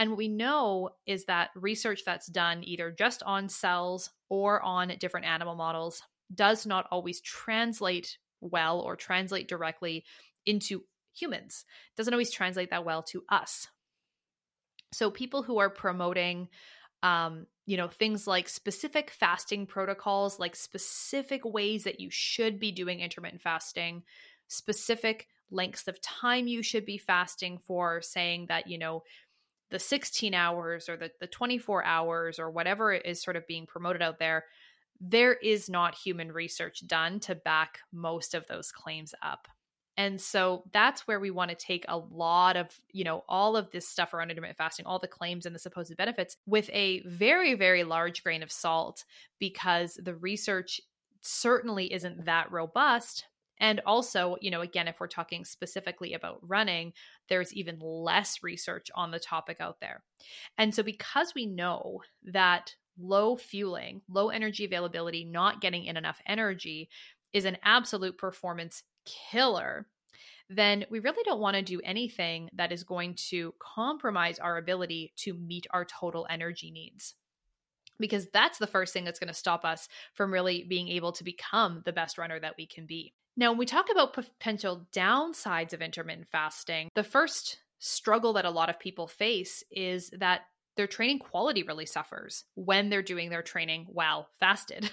and 0.00 0.10
what 0.10 0.16
we 0.16 0.28
know 0.28 0.88
is 1.06 1.26
that 1.26 1.50
research 1.54 2.04
that's 2.06 2.26
done 2.26 2.64
either 2.64 2.90
just 2.90 3.22
on 3.22 3.50
cells 3.50 4.10
or 4.30 4.62
on 4.62 4.92
different 4.98 5.26
animal 5.26 5.54
models 5.54 6.02
does 6.34 6.64
not 6.64 6.86
always 6.90 7.20
translate 7.20 8.16
well 8.40 8.80
or 8.80 8.96
translate 8.96 9.46
directly 9.46 10.04
into 10.46 10.84
humans. 11.12 11.66
Doesn't 11.98 12.14
always 12.14 12.30
translate 12.30 12.70
that 12.70 12.86
well 12.86 13.02
to 13.04 13.24
us. 13.28 13.68
So 14.90 15.10
people 15.10 15.42
who 15.42 15.58
are 15.58 15.68
promoting 15.68 16.48
um, 17.02 17.46
you 17.66 17.76
know, 17.76 17.88
things 17.88 18.26
like 18.26 18.48
specific 18.48 19.10
fasting 19.10 19.66
protocols, 19.66 20.38
like 20.38 20.56
specific 20.56 21.44
ways 21.44 21.84
that 21.84 22.00
you 22.00 22.08
should 22.10 22.58
be 22.58 22.72
doing 22.72 23.00
intermittent 23.00 23.42
fasting, 23.42 24.02
specific 24.48 25.28
lengths 25.50 25.88
of 25.88 26.00
time 26.00 26.46
you 26.46 26.62
should 26.62 26.84
be 26.84 26.98
fasting 26.98 27.58
for, 27.58 28.02
saying 28.02 28.46
that, 28.48 28.66
you 28.66 28.78
know, 28.78 29.02
the 29.70 29.78
16 29.78 30.34
hours 30.34 30.88
or 30.88 30.96
the, 30.96 31.10
the 31.20 31.26
24 31.26 31.84
hours 31.84 32.38
or 32.38 32.50
whatever 32.50 32.92
is 32.92 33.22
sort 33.22 33.36
of 33.36 33.46
being 33.46 33.66
promoted 33.66 34.02
out 34.02 34.18
there, 34.18 34.44
there 35.00 35.34
is 35.34 35.70
not 35.70 35.94
human 35.94 36.32
research 36.32 36.86
done 36.86 37.20
to 37.20 37.34
back 37.34 37.78
most 37.92 38.34
of 38.34 38.46
those 38.46 38.70
claims 38.70 39.14
up. 39.22 39.48
And 39.96 40.20
so 40.20 40.64
that's 40.72 41.06
where 41.06 41.20
we 41.20 41.30
want 41.30 41.50
to 41.50 41.54
take 41.54 41.84
a 41.88 41.98
lot 41.98 42.56
of, 42.56 42.68
you 42.92 43.04
know, 43.04 43.24
all 43.28 43.56
of 43.56 43.70
this 43.70 43.86
stuff 43.86 44.14
around 44.14 44.30
intermittent 44.30 44.56
fasting, 44.56 44.86
all 44.86 44.98
the 44.98 45.06
claims 45.06 45.46
and 45.46 45.54
the 45.54 45.58
supposed 45.58 45.94
benefits 45.96 46.36
with 46.46 46.70
a 46.72 47.02
very, 47.06 47.54
very 47.54 47.84
large 47.84 48.22
grain 48.22 48.42
of 48.42 48.50
salt 48.50 49.04
because 49.38 49.98
the 50.02 50.14
research 50.14 50.80
certainly 51.20 51.92
isn't 51.92 52.24
that 52.24 52.50
robust 52.50 53.26
and 53.60 53.80
also, 53.86 54.36
you 54.40 54.50
know, 54.50 54.62
again, 54.62 54.88
if 54.88 54.98
we're 54.98 55.06
talking 55.06 55.44
specifically 55.44 56.14
about 56.14 56.40
running, 56.42 56.92
there's 57.28 57.52
even 57.52 57.78
less 57.78 58.42
research 58.42 58.88
on 58.94 59.10
the 59.10 59.20
topic 59.20 59.58
out 59.60 59.80
there. 59.80 60.02
And 60.58 60.74
so, 60.74 60.82
because 60.82 61.34
we 61.34 61.46
know 61.46 62.00
that 62.24 62.74
low 62.98 63.36
fueling, 63.36 64.00
low 64.08 64.30
energy 64.30 64.64
availability, 64.64 65.24
not 65.24 65.60
getting 65.60 65.84
in 65.84 65.96
enough 65.96 66.20
energy 66.26 66.88
is 67.32 67.44
an 67.44 67.58
absolute 67.62 68.18
performance 68.18 68.82
killer, 69.04 69.86
then 70.48 70.84
we 70.90 70.98
really 70.98 71.22
don't 71.24 71.40
want 71.40 71.54
to 71.54 71.62
do 71.62 71.80
anything 71.84 72.50
that 72.54 72.72
is 72.72 72.82
going 72.82 73.14
to 73.14 73.54
compromise 73.60 74.38
our 74.38 74.56
ability 74.56 75.12
to 75.16 75.34
meet 75.34 75.66
our 75.70 75.84
total 75.84 76.26
energy 76.28 76.70
needs. 76.70 77.14
Because 78.00 78.26
that's 78.32 78.58
the 78.58 78.66
first 78.66 78.92
thing 78.92 79.04
that's 79.04 79.20
going 79.20 79.28
to 79.28 79.34
stop 79.34 79.64
us 79.64 79.88
from 80.14 80.32
really 80.32 80.64
being 80.68 80.88
able 80.88 81.12
to 81.12 81.24
become 81.24 81.82
the 81.84 81.92
best 81.92 82.18
runner 82.18 82.40
that 82.40 82.54
we 82.58 82.66
can 82.66 82.86
be. 82.86 83.12
Now, 83.36 83.50
when 83.50 83.58
we 83.58 83.66
talk 83.66 83.90
about 83.90 84.12
potential 84.12 84.86
downsides 84.92 85.72
of 85.72 85.82
intermittent 85.82 86.28
fasting, 86.28 86.88
the 86.94 87.04
first 87.04 87.58
struggle 87.78 88.34
that 88.34 88.44
a 88.44 88.50
lot 88.50 88.70
of 88.70 88.78
people 88.78 89.06
face 89.06 89.64
is 89.70 90.10
that 90.18 90.42
their 90.76 90.86
training 90.86 91.18
quality 91.18 91.62
really 91.62 91.86
suffers 91.86 92.44
when 92.54 92.90
they're 92.90 93.02
doing 93.02 93.30
their 93.30 93.42
training 93.42 93.86
while 93.88 94.28
fasted. 94.38 94.90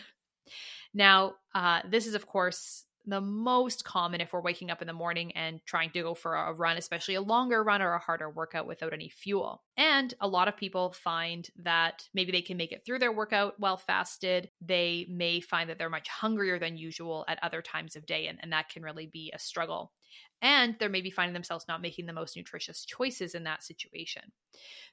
now, 0.94 1.36
uh, 1.54 1.82
this 1.90 2.08
is, 2.08 2.16
of 2.16 2.28
course, 2.28 2.84
the 3.08 3.22
most 3.22 3.86
common 3.86 4.20
if 4.20 4.34
we're 4.34 4.42
waking 4.42 4.70
up 4.70 4.82
in 4.82 4.88
the 4.88 4.94
morning 4.94 5.32
and 5.32 5.62
trying 5.66 5.90
to 5.92 6.02
go 6.02 6.14
for 6.14 6.36
a 6.36 6.54
run, 6.54 6.78
especially 6.78 7.16
a 7.16 7.22
longer 7.22 7.64
run 7.64 7.82
or 7.82 7.94
a 7.94 8.00
harder 8.00 8.30
workout 8.30 8.68
without 8.68 8.94
any 8.94 9.10
fuel. 9.10 9.64
And 9.78 10.14
a 10.20 10.28
lot 10.28 10.50
of 10.50 10.58
people 10.58 10.92
find 10.92 11.48
that 11.64 12.08
maybe 12.14 12.34
they 12.34 12.42
can 12.42 12.58
make 12.58 12.74
it 12.74 12.84
through 12.86 13.00
their 13.00 13.14
workout 13.14 13.56
while 13.58 13.78
fasted. 13.78 14.50
They 14.62 15.08
may 15.10 15.40
find 15.40 15.70
that 15.70 15.78
they're 15.80 15.90
much 15.90 16.10
hungrier 16.10 16.60
than 16.60 16.78
usual 16.78 17.24
at 17.30 17.40
other 17.42 17.62
times 17.62 17.96
of 17.96 18.06
day, 18.06 18.28
and, 18.28 18.40
and 18.42 18.52
that 18.52 18.70
can 18.70 18.84
really 18.84 19.08
be 19.08 19.32
a 19.34 19.40
struggle. 19.40 19.94
And 20.42 20.76
they're 20.78 20.90
maybe 20.90 21.10
finding 21.10 21.34
themselves 21.34 21.66
not 21.68 21.82
making 21.82 22.06
the 22.06 22.14
most 22.14 22.36
nutritious 22.36 22.86
choices 22.86 23.34
in 23.34 23.46
that 23.46 23.64
situation. 23.64 24.22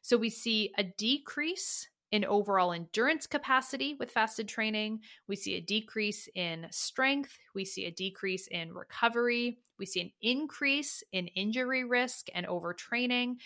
So 0.03 0.16
we 0.16 0.31
see 0.31 0.72
a 0.79 0.85
decrease 0.85 1.88
in 2.14 2.24
overall 2.24 2.72
endurance 2.72 3.27
capacity 3.27 3.96
with 3.98 4.09
fasted 4.09 4.46
training. 4.46 5.00
We 5.27 5.35
see 5.35 5.57
a 5.57 5.61
decrease 5.61 6.29
in 6.37 6.68
strength. 6.70 7.37
We 7.57 7.64
see 7.64 7.87
a 7.87 7.90
decrease 7.90 8.46
in 8.46 8.72
recovery. 8.72 9.59
We 9.81 9.87
see 9.87 10.00
an 10.00 10.12
increase 10.22 11.03
in 11.11 11.27
injury 11.27 11.83
risk 11.83 12.29
and 12.33 12.46
overtraining. 12.46 13.38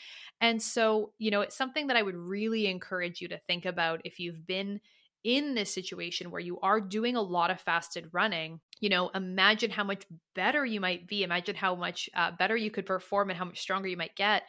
And 0.43 0.61
so, 0.61 1.13
you 1.17 1.31
know, 1.31 1.41
it's 1.41 1.57
something 1.57 1.87
that 1.87 1.97
I 1.97 2.03
would 2.03 2.15
really 2.15 2.67
encourage 2.67 3.23
you 3.23 3.29
to 3.29 3.39
think 3.39 3.65
about 3.65 4.03
if 4.05 4.21
you've 4.21 4.47
been 4.47 4.83
in 5.25 5.55
this 5.55 5.73
situation 5.73 6.31
where 6.31 6.39
you 6.39 6.61
are 6.61 6.79
doing 6.79 7.17
a 7.17 7.23
lot 7.23 7.51
of 7.51 7.63
fasted 7.63 8.11
running, 8.13 8.61
you 8.81 8.91
know, 8.91 9.09
imagine 9.15 9.71
how 9.71 9.85
much 9.85 10.05
better 10.35 10.67
you 10.67 10.79
might 10.79 11.09
be. 11.09 11.23
Imagine 11.23 11.57
how 11.57 11.75
much 11.75 12.11
uh, 12.15 12.33
better 12.33 12.55
you 12.55 12.71
could 12.71 12.85
perform 12.85 13.31
and 13.31 13.39
how 13.39 13.47
much 13.47 13.61
stronger 13.61 13.89
you 13.89 13.97
might 13.97 14.15
get 14.15 14.43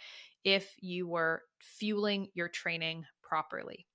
if 0.44 0.76
you 0.82 1.08
were 1.08 1.44
fueling 1.62 2.28
your 2.34 2.50
training 2.50 3.06
properly. 3.24 3.86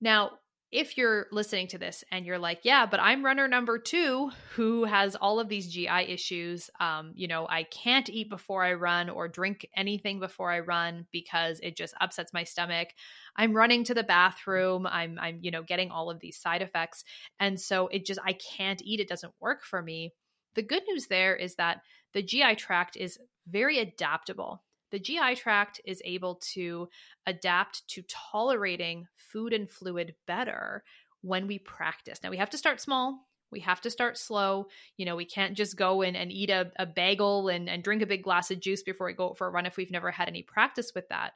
Now, 0.00 0.32
if 0.72 0.98
you're 0.98 1.26
listening 1.30 1.68
to 1.68 1.78
this 1.78 2.02
and 2.10 2.26
you're 2.26 2.40
like, 2.40 2.60
yeah, 2.64 2.86
but 2.86 2.98
I'm 2.98 3.24
runner 3.24 3.46
number 3.46 3.78
two 3.78 4.30
who 4.54 4.84
has 4.84 5.14
all 5.14 5.38
of 5.38 5.48
these 5.48 5.72
GI 5.72 6.08
issues. 6.08 6.68
Um, 6.80 7.12
you 7.14 7.28
know, 7.28 7.46
I 7.48 7.62
can't 7.62 8.10
eat 8.10 8.28
before 8.28 8.64
I 8.64 8.74
run 8.74 9.08
or 9.08 9.28
drink 9.28 9.66
anything 9.76 10.18
before 10.18 10.50
I 10.50 10.60
run 10.60 11.06
because 11.12 11.60
it 11.62 11.76
just 11.76 11.94
upsets 12.00 12.32
my 12.32 12.42
stomach. 12.42 12.88
I'm 13.36 13.54
running 13.54 13.84
to 13.84 13.94
the 13.94 14.02
bathroom. 14.02 14.86
I'm, 14.86 15.18
I'm, 15.20 15.38
you 15.40 15.52
know, 15.52 15.62
getting 15.62 15.92
all 15.92 16.10
of 16.10 16.18
these 16.18 16.36
side 16.36 16.62
effects. 16.62 17.04
And 17.38 17.60
so 17.60 17.86
it 17.86 18.04
just, 18.04 18.20
I 18.24 18.32
can't 18.56 18.82
eat. 18.82 19.00
It 19.00 19.08
doesn't 19.08 19.34
work 19.40 19.62
for 19.62 19.80
me. 19.80 20.12
The 20.56 20.62
good 20.62 20.82
news 20.88 21.06
there 21.06 21.36
is 21.36 21.54
that 21.56 21.82
the 22.12 22.22
GI 22.22 22.56
tract 22.56 22.96
is 22.96 23.18
very 23.46 23.78
adaptable 23.78 24.62
the 24.90 24.98
GI 24.98 25.36
tract 25.36 25.80
is 25.84 26.02
able 26.04 26.36
to 26.52 26.88
adapt 27.26 27.86
to 27.88 28.02
tolerating 28.08 29.06
food 29.16 29.52
and 29.52 29.70
fluid 29.70 30.14
better 30.26 30.84
when 31.22 31.46
we 31.46 31.58
practice. 31.58 32.20
Now, 32.22 32.30
we 32.30 32.36
have 32.36 32.50
to 32.50 32.58
start 32.58 32.80
small. 32.80 33.26
We 33.50 33.60
have 33.60 33.80
to 33.82 33.90
start 33.90 34.18
slow. 34.18 34.66
You 34.96 35.06
know, 35.06 35.16
we 35.16 35.24
can't 35.24 35.56
just 35.56 35.76
go 35.76 36.02
in 36.02 36.16
and 36.16 36.32
eat 36.32 36.50
a, 36.50 36.72
a 36.78 36.86
bagel 36.86 37.48
and, 37.48 37.68
and 37.68 37.82
drink 37.82 38.02
a 38.02 38.06
big 38.06 38.22
glass 38.22 38.50
of 38.50 38.60
juice 38.60 38.82
before 38.82 39.06
we 39.06 39.12
go 39.12 39.34
for 39.34 39.46
a 39.46 39.50
run 39.50 39.66
if 39.66 39.76
we've 39.76 39.90
never 39.90 40.10
had 40.10 40.28
any 40.28 40.42
practice 40.42 40.92
with 40.94 41.08
that. 41.08 41.32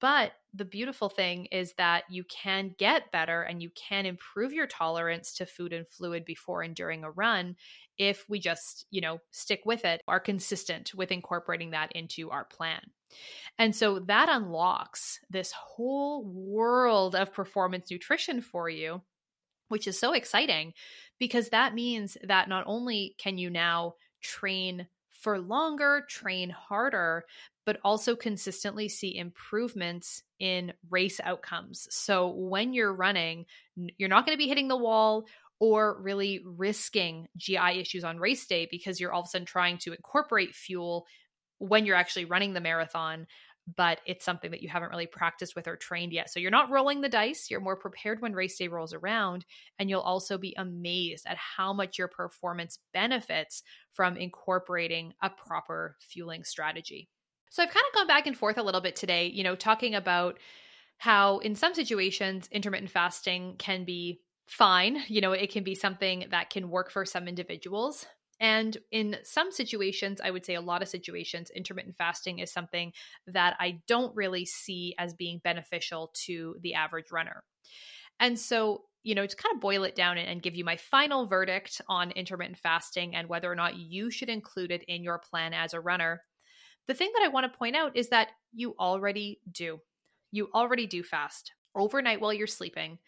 But 0.00 0.32
the 0.54 0.64
beautiful 0.64 1.08
thing 1.08 1.46
is 1.46 1.74
that 1.74 2.04
you 2.08 2.24
can 2.24 2.74
get 2.78 3.10
better 3.12 3.42
and 3.42 3.62
you 3.62 3.70
can 3.70 4.06
improve 4.06 4.52
your 4.52 4.66
tolerance 4.66 5.34
to 5.34 5.46
food 5.46 5.72
and 5.72 5.88
fluid 5.88 6.24
before 6.24 6.62
and 6.62 6.74
during 6.74 7.04
a 7.04 7.10
run 7.10 7.56
if 7.98 8.24
we 8.28 8.38
just, 8.38 8.86
you 8.90 9.00
know, 9.00 9.18
stick 9.32 9.62
with 9.64 9.84
it, 9.84 10.02
are 10.06 10.20
consistent 10.20 10.94
with 10.94 11.10
incorporating 11.10 11.70
that 11.70 11.90
into 11.92 12.30
our 12.30 12.44
plan. 12.44 12.80
And 13.58 13.74
so 13.74 13.98
that 14.00 14.28
unlocks 14.28 15.18
this 15.30 15.52
whole 15.52 16.24
world 16.24 17.16
of 17.16 17.32
performance 17.32 17.90
nutrition 17.90 18.40
for 18.40 18.68
you, 18.68 19.02
which 19.68 19.88
is 19.88 19.98
so 19.98 20.12
exciting 20.12 20.74
because 21.18 21.48
that 21.48 21.74
means 21.74 22.16
that 22.22 22.48
not 22.48 22.64
only 22.66 23.16
can 23.18 23.36
you 23.36 23.50
now 23.50 23.94
train 24.20 24.86
for 25.18 25.38
longer, 25.38 26.04
train 26.08 26.50
harder, 26.50 27.24
but 27.66 27.78
also 27.84 28.16
consistently 28.16 28.88
see 28.88 29.16
improvements 29.16 30.22
in 30.38 30.72
race 30.90 31.20
outcomes. 31.22 31.86
So 31.90 32.28
when 32.28 32.72
you're 32.72 32.94
running, 32.94 33.46
you're 33.98 34.08
not 34.08 34.24
going 34.24 34.36
to 34.36 34.42
be 34.42 34.48
hitting 34.48 34.68
the 34.68 34.76
wall 34.76 35.26
or 35.60 36.00
really 36.00 36.40
risking 36.44 37.26
GI 37.36 37.80
issues 37.80 38.04
on 38.04 38.18
race 38.18 38.46
day 38.46 38.68
because 38.70 39.00
you're 39.00 39.12
all 39.12 39.22
of 39.22 39.26
a 39.26 39.30
sudden 39.30 39.44
trying 39.44 39.78
to 39.78 39.92
incorporate 39.92 40.54
fuel 40.54 41.06
when 41.58 41.84
you're 41.84 41.96
actually 41.96 42.24
running 42.24 42.52
the 42.52 42.60
marathon 42.60 43.26
but 43.76 44.00
it's 44.06 44.24
something 44.24 44.50
that 44.50 44.62
you 44.62 44.68
haven't 44.68 44.90
really 44.90 45.06
practiced 45.06 45.54
with 45.54 45.68
or 45.68 45.76
trained 45.76 46.12
yet. 46.12 46.30
So 46.30 46.40
you're 46.40 46.50
not 46.50 46.70
rolling 46.70 47.00
the 47.00 47.08
dice, 47.08 47.48
you're 47.50 47.60
more 47.60 47.76
prepared 47.76 48.22
when 48.22 48.32
race 48.32 48.56
day 48.56 48.68
rolls 48.68 48.94
around. 48.94 49.44
And 49.78 49.90
you'll 49.90 50.00
also 50.00 50.38
be 50.38 50.54
amazed 50.56 51.26
at 51.26 51.36
how 51.36 51.72
much 51.72 51.98
your 51.98 52.08
performance 52.08 52.78
benefits 52.92 53.62
from 53.92 54.16
incorporating 54.16 55.12
a 55.22 55.30
proper 55.30 55.96
fueling 56.00 56.44
strategy. 56.44 57.08
So 57.50 57.62
I've 57.62 57.70
kind 57.70 57.84
of 57.88 57.94
gone 57.94 58.06
back 58.06 58.26
and 58.26 58.36
forth 58.36 58.58
a 58.58 58.62
little 58.62 58.80
bit 58.80 58.96
today, 58.96 59.26
you 59.26 59.42
know, 59.42 59.54
talking 59.54 59.94
about 59.94 60.38
how 60.98 61.38
in 61.38 61.54
some 61.54 61.74
situations 61.74 62.48
intermittent 62.52 62.90
fasting 62.90 63.56
can 63.58 63.84
be 63.84 64.20
fine. 64.46 65.02
You 65.08 65.20
know, 65.20 65.32
it 65.32 65.52
can 65.52 65.64
be 65.64 65.74
something 65.74 66.26
that 66.30 66.50
can 66.50 66.70
work 66.70 66.90
for 66.90 67.04
some 67.04 67.28
individuals. 67.28 68.06
And 68.40 68.76
in 68.92 69.16
some 69.24 69.50
situations, 69.50 70.20
I 70.22 70.30
would 70.30 70.44
say 70.44 70.54
a 70.54 70.60
lot 70.60 70.82
of 70.82 70.88
situations, 70.88 71.50
intermittent 71.50 71.96
fasting 71.96 72.38
is 72.38 72.52
something 72.52 72.92
that 73.26 73.56
I 73.58 73.80
don't 73.88 74.14
really 74.14 74.44
see 74.44 74.94
as 74.98 75.14
being 75.14 75.40
beneficial 75.42 76.12
to 76.26 76.56
the 76.60 76.74
average 76.74 77.10
runner. 77.10 77.42
And 78.20 78.38
so, 78.38 78.82
you 79.02 79.14
know, 79.14 79.26
to 79.26 79.36
kind 79.36 79.54
of 79.54 79.60
boil 79.60 79.84
it 79.84 79.94
down 79.94 80.18
and 80.18 80.42
give 80.42 80.54
you 80.54 80.64
my 80.64 80.76
final 80.76 81.26
verdict 81.26 81.80
on 81.88 82.10
intermittent 82.12 82.58
fasting 82.58 83.14
and 83.14 83.28
whether 83.28 83.50
or 83.50 83.56
not 83.56 83.76
you 83.76 84.10
should 84.10 84.28
include 84.28 84.70
it 84.70 84.84
in 84.86 85.02
your 85.02 85.18
plan 85.18 85.52
as 85.52 85.74
a 85.74 85.80
runner, 85.80 86.22
the 86.86 86.94
thing 86.94 87.10
that 87.14 87.24
I 87.24 87.28
want 87.28 87.50
to 87.50 87.58
point 87.58 87.76
out 87.76 87.96
is 87.96 88.08
that 88.10 88.28
you 88.52 88.74
already 88.78 89.40
do. 89.50 89.80
You 90.30 90.48
already 90.54 90.86
do 90.86 91.02
fast 91.02 91.52
overnight 91.74 92.20
while 92.20 92.32
you're 92.32 92.46
sleeping 92.46 92.98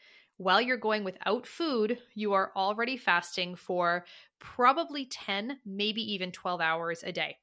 while 0.41 0.63
you're 0.63 0.79
going 0.79 1.05
without 1.05 1.47
food, 1.47 1.99
you 2.15 2.33
are 2.33 2.51
already 2.57 2.97
fasting 2.97 3.57
for 3.57 4.07
probably 4.41 5.07
10, 5.07 5.59
maybe 5.65 6.01
even 6.13 6.33
12 6.33 6.61
hours 6.61 7.03
a 7.05 7.13
day. 7.13 7.37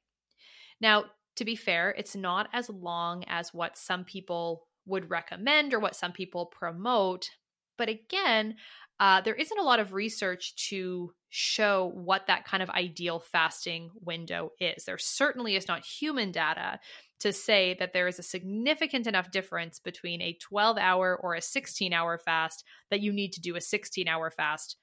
Now, 0.80 1.04
to 1.36 1.44
be 1.44 1.56
fair, 1.56 1.94
it's 1.96 2.16
not 2.16 2.48
as 2.52 2.68
long 2.68 3.24
as 3.28 3.54
what 3.54 3.78
some 3.78 4.04
people 4.04 4.66
would 4.86 5.10
recommend 5.10 5.72
or 5.72 5.78
what 5.78 5.96
some 5.96 6.12
people 6.12 6.46
promote. 6.46 7.30
But 7.76 7.88
again, 7.88 8.56
uh, 9.00 9.20
there 9.20 9.34
isn't 9.34 9.58
a 9.58 9.64
lot 9.64 9.78
of 9.78 9.92
research 9.92 10.56
to 10.70 11.12
show 11.30 11.92
what 11.94 12.26
that 12.26 12.44
kind 12.44 12.62
of 12.62 12.70
ideal 12.70 13.20
fasting 13.20 13.90
window 14.00 14.50
is. 14.58 14.84
There 14.84 14.98
certainly 14.98 15.56
is 15.56 15.68
not 15.68 15.84
human 15.84 16.32
data 16.32 16.80
to 17.20 17.32
say 17.32 17.76
that 17.78 17.92
there 17.92 18.08
is 18.08 18.18
a 18.18 18.24
significant 18.24 19.06
enough 19.06 19.30
difference 19.30 19.78
between 19.78 20.22
a 20.22 20.36
12 20.40 20.78
hour 20.78 21.18
or 21.22 21.34
a 21.34 21.42
16 21.42 21.92
hour 21.92 22.18
fast 22.18 22.64
that 22.90 23.00
you 23.00 23.12
need 23.12 23.32
to 23.32 23.40
do 23.40 23.56
a 23.56 23.60
16 23.60 24.08
hour 24.08 24.30
fast, 24.30 24.76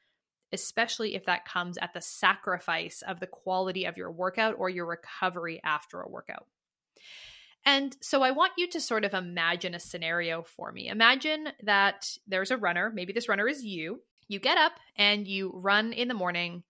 especially 0.56 1.14
if 1.14 1.26
that 1.26 1.46
comes 1.46 1.78
at 1.78 1.94
the 1.94 2.02
sacrifice 2.02 3.04
of 3.08 3.20
the 3.20 3.28
quality 3.28 3.86
of 3.86 3.98
your 3.98 4.12
workout 4.12 4.56
or 4.58 4.70
your 4.70 4.88
recovery 4.88 5.62
after 5.64 6.02
a 6.02 6.10
workout. 6.10 6.48
And 7.64 7.96
so 8.02 8.24
I 8.24 8.32
want 8.32 8.54
you 8.58 8.68
to 8.70 8.82
sort 8.82 9.06
of 9.06 9.14
imagine 9.14 9.76
a 9.76 9.80
scenario 9.80 10.44
for 10.44 10.72
me. 10.72 10.88
Imagine 10.88 11.50
that 11.64 12.10
there's 12.28 12.52
a 12.52 12.58
runner, 12.58 12.92
maybe 12.94 13.14
this 13.14 13.30
runner 13.30 13.48
is 13.48 13.64
you. 13.64 14.02
You 14.28 14.40
get 14.40 14.58
up 14.58 14.74
and 14.98 15.28
you 15.28 15.52
run 15.54 15.94
in 15.94 16.08
the 16.08 16.14
morning 16.16 16.64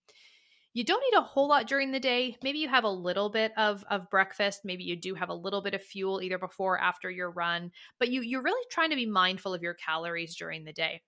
you 0.76 0.84
don't 0.84 1.02
eat 1.08 1.16
a 1.16 1.22
whole 1.22 1.48
lot 1.48 1.66
during 1.66 1.90
the 1.90 1.98
day. 1.98 2.36
Maybe 2.42 2.58
you 2.58 2.68
have 2.68 2.84
a 2.84 2.90
little 2.90 3.30
bit 3.30 3.50
of, 3.56 3.82
of 3.88 4.10
breakfast. 4.10 4.60
Maybe 4.62 4.84
you 4.84 4.94
do 4.94 5.14
have 5.14 5.30
a 5.30 5.34
little 5.34 5.62
bit 5.62 5.72
of 5.72 5.82
fuel 5.82 6.20
either 6.20 6.36
before 6.36 6.74
or 6.74 6.78
after 6.78 7.10
your 7.10 7.30
run, 7.30 7.70
but 7.98 8.10
you, 8.10 8.20
you're 8.20 8.42
really 8.42 8.62
trying 8.70 8.90
to 8.90 8.96
be 8.96 9.06
mindful 9.06 9.54
of 9.54 9.62
your 9.62 9.72
calories 9.72 10.36
during 10.36 10.64
the 10.64 10.74
day. 10.74 11.00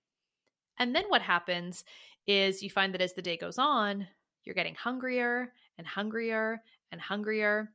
And 0.79 0.95
then 0.95 1.03
what 1.09 1.21
happens 1.21 1.83
is 2.29 2.61
you 2.61 2.69
find 2.69 2.93
that 2.93 3.01
as 3.01 3.13
the 3.13 3.21
day 3.21 3.35
goes 3.35 3.57
on, 3.57 4.07
you're 4.45 4.55
getting 4.55 4.75
hungrier 4.75 5.51
and 5.77 5.87
hungrier 5.87 6.61
and 6.91 7.01
hungrier 7.01 7.71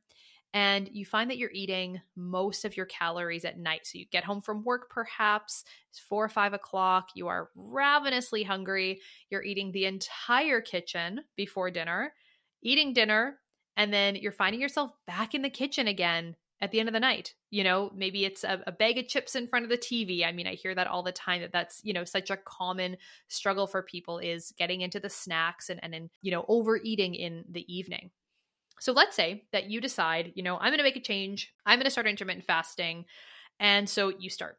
and 0.55 0.89
you 0.93 1.05
find 1.05 1.29
that 1.29 1.37
you're 1.37 1.51
eating 1.51 2.01
most 2.15 2.63
of 2.63 2.77
your 2.77 2.85
calories 2.85 3.43
at 3.43 3.59
night. 3.59 3.85
So 3.85 3.97
you 3.97 4.05
get 4.05 4.23
home 4.23 4.41
from 4.41 4.63
work, 4.63 4.89
perhaps 4.89 5.65
it's 5.89 5.99
four 5.99 6.23
or 6.23 6.29
five 6.29 6.53
o'clock, 6.53 7.09
you 7.13 7.27
are 7.27 7.49
ravenously 7.55 8.43
hungry, 8.43 9.01
you're 9.29 9.43
eating 9.43 9.73
the 9.73 9.83
entire 9.83 10.61
kitchen 10.61 11.25
before 11.35 11.69
dinner, 11.69 12.13
eating 12.63 12.93
dinner, 12.93 13.39
And 13.75 13.91
then 13.91 14.15
you're 14.15 14.31
finding 14.31 14.61
yourself 14.61 14.91
back 15.05 15.35
in 15.35 15.41
the 15.41 15.49
kitchen 15.49 15.89
again 15.89 16.37
at 16.61 16.71
the 16.71 16.79
end 16.79 16.89
of 16.89 16.93
the 16.93 16.99
night. 16.99 17.33
You 17.49 17.63
know, 17.63 17.91
maybe 17.95 18.25
it's 18.25 18.43
a, 18.43 18.61
a, 18.65 18.71
bag 18.71 18.97
of 18.97 19.07
chips 19.07 19.35
in 19.35 19.47
front 19.47 19.65
of 19.65 19.69
the 19.69 19.77
TV. 19.77 20.25
I 20.25 20.31
mean, 20.31 20.47
I 20.47 20.55
hear 20.55 20.73
that 20.73 20.87
all 20.87 21.03
the 21.03 21.11
time 21.11 21.41
that 21.41 21.51
that's, 21.51 21.81
you 21.83 21.93
know, 21.93 22.05
such 22.05 22.29
a 22.29 22.37
common 22.37 22.97
struggle 23.27 23.67
for 23.67 23.81
people 23.81 24.19
is 24.19 24.53
getting 24.57 24.81
into 24.81 24.99
the 24.99 25.09
snacks 25.09 25.69
and, 25.69 25.79
and, 25.83 25.93
and 25.93 26.09
you 26.21 26.31
know, 26.31 26.45
overeating 26.47 27.15
in 27.15 27.43
the 27.49 27.65
evening. 27.73 28.11
So 28.79 28.91
let's 28.91 29.15
say 29.15 29.45
that 29.51 29.69
you 29.69 29.81
decide, 29.81 30.33
you 30.35 30.43
know, 30.43 30.55
I'm 30.57 30.69
going 30.69 30.77
to 30.77 30.83
make 30.83 30.97
a 30.97 31.01
change. 31.01 31.53
I'm 31.65 31.79
going 31.79 31.85
to 31.85 31.91
start 31.91 32.07
intermittent 32.07 32.45
fasting. 32.45 33.05
And 33.59 33.89
so 33.89 34.09
you 34.17 34.29
start. 34.29 34.57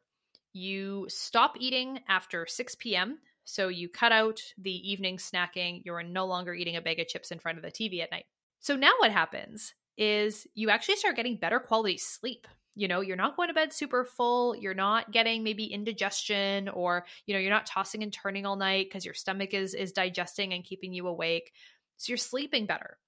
You 0.53 1.07
stop 1.09 1.57
eating 1.61 2.01
after 2.09 2.47
6 2.47 2.75
p.m. 2.77 3.19
So 3.45 3.69
you 3.69 3.89
cut 3.89 4.13
out 4.13 4.41
the 4.59 4.91
evening 4.91 5.19
snacking. 5.19 5.83
You're 5.85 6.03
no 6.03 6.27
longer 6.27 6.55
eating 6.55 6.77
a 6.77 6.81
bag 6.81 6.99
of 6.99 7.09
chips 7.09 7.31
in 7.31 7.39
front 7.39 7.59
of 7.59 7.65
the 7.65 7.71
TV 7.71 8.03
at 8.03 8.11
night. 8.11 8.25
So 8.61 8.75
now 8.75 8.93
what 8.99 9.13
happens 9.13 9.75
is 9.97 10.47
you 10.55 10.71
actually 10.71 10.97
start 10.97 11.17
getting 11.17 11.37
better 11.37 11.59
quality 11.59 11.99
sleep. 11.99 12.47
You 12.75 12.89
know, 12.89 13.01
you're 13.01 13.17
not 13.17 13.37
going 13.37 13.49
to 13.49 13.55
bed 13.55 13.73
super 13.73 14.05
full. 14.05 14.55
You're 14.55 14.75
not 14.75 15.11
getting 15.11 15.43
maybe 15.43 15.65
indigestion 15.65 16.69
or, 16.69 17.07
you 17.27 17.35
know, 17.35 17.41
you're 17.41 17.51
not 17.51 17.65
tossing 17.65 18.03
and 18.03 18.13
turning 18.13 18.45
all 18.45 18.57
night 18.57 18.87
because 18.87 19.05
your 19.05 19.15
stomach 19.15 19.55
is 19.55 19.73
is 19.73 19.93
digesting 19.93 20.53
and 20.53 20.63
keeping 20.63 20.93
you 20.93 21.09
awake. 21.09 21.53
So 21.97 22.11
you're 22.11 22.19
sleeping 22.19 22.67
better. 22.67 22.99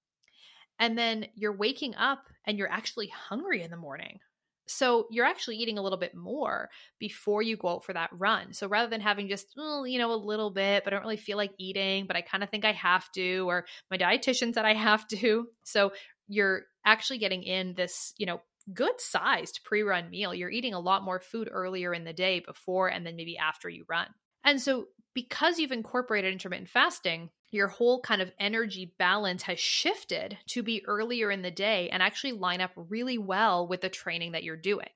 And 0.78 0.96
then 0.96 1.26
you're 1.34 1.56
waking 1.56 1.96
up 1.96 2.24
and 2.46 2.56
you're 2.56 2.72
actually 2.72 3.08
hungry 3.08 3.62
in 3.62 3.70
the 3.70 3.76
morning. 3.76 4.20
So 4.68 5.06
you're 5.10 5.24
actually 5.24 5.56
eating 5.56 5.78
a 5.78 5.82
little 5.82 5.98
bit 5.98 6.14
more 6.14 6.68
before 6.98 7.42
you 7.42 7.56
go 7.56 7.68
out 7.68 7.84
for 7.84 7.94
that 7.94 8.10
run. 8.12 8.52
So 8.52 8.68
rather 8.68 8.88
than 8.88 9.00
having 9.00 9.28
just, 9.28 9.46
you 9.56 9.98
know, 9.98 10.12
a 10.12 10.14
little 10.14 10.50
bit, 10.50 10.84
but 10.84 10.92
I 10.92 10.96
don't 10.96 11.04
really 11.04 11.16
feel 11.16 11.38
like 11.38 11.52
eating, 11.58 12.06
but 12.06 12.16
I 12.16 12.20
kind 12.20 12.44
of 12.44 12.50
think 12.50 12.64
I 12.64 12.72
have 12.72 13.10
to, 13.12 13.48
or 13.48 13.64
my 13.90 13.96
dietitian 13.96 14.52
said 14.52 14.66
I 14.66 14.74
have 14.74 15.06
to. 15.08 15.48
So 15.64 15.92
you're 16.28 16.64
actually 16.88 17.18
getting 17.18 17.42
in 17.42 17.74
this, 17.74 18.14
you 18.16 18.26
know, 18.26 18.40
good 18.72 19.00
sized 19.00 19.60
pre 19.64 19.82
run 19.82 20.10
meal. 20.10 20.34
You're 20.34 20.50
eating 20.50 20.74
a 20.74 20.80
lot 20.80 21.04
more 21.04 21.20
food 21.20 21.48
earlier 21.50 21.94
in 21.94 22.04
the 22.04 22.12
day 22.12 22.40
before 22.40 22.88
and 22.88 23.06
then 23.06 23.16
maybe 23.16 23.36
after 23.38 23.68
you 23.68 23.84
run. 23.88 24.06
And 24.44 24.60
so, 24.60 24.86
because 25.14 25.58
you've 25.58 25.72
incorporated 25.72 26.32
intermittent 26.32 26.70
fasting, 26.70 27.30
your 27.50 27.68
whole 27.68 28.00
kind 28.00 28.22
of 28.22 28.32
energy 28.38 28.94
balance 28.98 29.42
has 29.42 29.58
shifted 29.58 30.38
to 30.48 30.62
be 30.62 30.84
earlier 30.86 31.30
in 31.30 31.42
the 31.42 31.50
day 31.50 31.88
and 31.90 32.02
actually 32.02 32.32
line 32.32 32.60
up 32.60 32.70
really 32.76 33.18
well 33.18 33.66
with 33.66 33.80
the 33.80 33.88
training 33.88 34.32
that 34.32 34.44
you're 34.44 34.56
doing. 34.56 34.88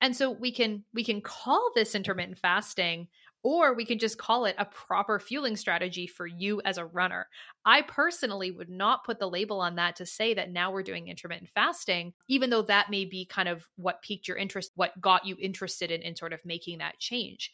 And 0.00 0.14
so 0.14 0.30
we 0.30 0.52
can 0.52 0.84
we 0.94 1.04
can 1.04 1.20
call 1.20 1.72
this 1.74 1.94
intermittent 1.94 2.38
fasting 2.38 3.08
or 3.42 3.74
we 3.74 3.84
can 3.84 3.98
just 3.98 4.18
call 4.18 4.44
it 4.44 4.54
a 4.58 4.64
proper 4.64 5.18
fueling 5.18 5.56
strategy 5.56 6.06
for 6.06 6.26
you 6.26 6.60
as 6.64 6.78
a 6.78 6.84
runner. 6.84 7.28
I 7.64 7.82
personally 7.82 8.50
would 8.50 8.68
not 8.68 9.04
put 9.04 9.18
the 9.18 9.30
label 9.30 9.60
on 9.60 9.76
that 9.76 9.96
to 9.96 10.06
say 10.06 10.34
that 10.34 10.50
now 10.50 10.70
we're 10.70 10.82
doing 10.82 11.08
intermittent 11.08 11.50
fasting, 11.50 12.14
even 12.28 12.50
though 12.50 12.62
that 12.62 12.90
may 12.90 13.04
be 13.04 13.24
kind 13.24 13.48
of 13.48 13.66
what 13.76 14.02
piqued 14.02 14.28
your 14.28 14.36
interest, 14.36 14.72
what 14.74 15.00
got 15.00 15.24
you 15.24 15.36
interested 15.40 15.90
in, 15.90 16.02
in 16.02 16.16
sort 16.16 16.32
of 16.32 16.40
making 16.44 16.78
that 16.78 16.98
change. 16.98 17.52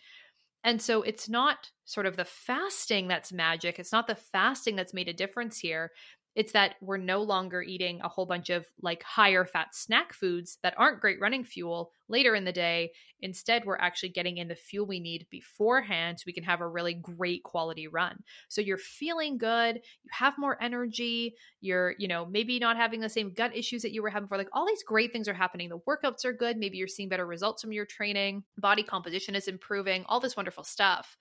And 0.64 0.80
so 0.80 1.02
it's 1.02 1.28
not 1.28 1.70
sort 1.84 2.06
of 2.06 2.16
the 2.16 2.24
fasting 2.24 3.06
that's 3.06 3.32
magic. 3.32 3.78
It's 3.78 3.92
not 3.92 4.06
the 4.06 4.14
fasting 4.14 4.76
that's 4.76 4.94
made 4.94 5.08
a 5.08 5.12
difference 5.12 5.58
here. 5.58 5.92
It's 6.34 6.52
that 6.52 6.74
we're 6.80 6.96
no 6.96 7.22
longer 7.22 7.62
eating 7.62 8.00
a 8.02 8.08
whole 8.08 8.26
bunch 8.26 8.50
of 8.50 8.66
like 8.82 9.02
higher 9.02 9.44
fat 9.44 9.74
snack 9.74 10.12
foods 10.12 10.58
that 10.62 10.74
aren't 10.76 11.00
great 11.00 11.20
running 11.20 11.44
fuel 11.44 11.92
later 12.08 12.34
in 12.34 12.44
the 12.44 12.52
day. 12.52 12.90
Instead, 13.20 13.64
we're 13.64 13.78
actually 13.78 14.08
getting 14.08 14.38
in 14.38 14.48
the 14.48 14.54
fuel 14.54 14.86
we 14.86 15.00
need 15.00 15.26
beforehand 15.30 16.18
so 16.18 16.24
we 16.26 16.32
can 16.32 16.44
have 16.44 16.60
a 16.60 16.68
really 16.68 16.94
great 16.94 17.42
quality 17.44 17.86
run. 17.86 18.22
So 18.48 18.60
you're 18.60 18.78
feeling 18.78 19.38
good, 19.38 19.76
you 19.76 20.10
have 20.10 20.36
more 20.36 20.62
energy, 20.62 21.34
you're, 21.60 21.94
you 21.98 22.08
know, 22.08 22.26
maybe 22.26 22.58
not 22.58 22.76
having 22.76 23.00
the 23.00 23.08
same 23.08 23.32
gut 23.32 23.56
issues 23.56 23.82
that 23.82 23.92
you 23.92 24.02
were 24.02 24.10
having 24.10 24.26
before. 24.26 24.38
Like 24.38 24.48
all 24.52 24.66
these 24.66 24.82
great 24.82 25.12
things 25.12 25.28
are 25.28 25.34
happening. 25.34 25.68
The 25.68 25.78
workouts 25.78 26.24
are 26.24 26.32
good. 26.32 26.56
Maybe 26.56 26.78
you're 26.78 26.88
seeing 26.88 27.08
better 27.08 27.26
results 27.26 27.62
from 27.62 27.72
your 27.72 27.86
training, 27.86 28.42
body 28.58 28.82
composition 28.82 29.34
is 29.34 29.48
improving, 29.48 30.04
all 30.06 30.20
this 30.20 30.36
wonderful 30.36 30.64
stuff. 30.64 31.16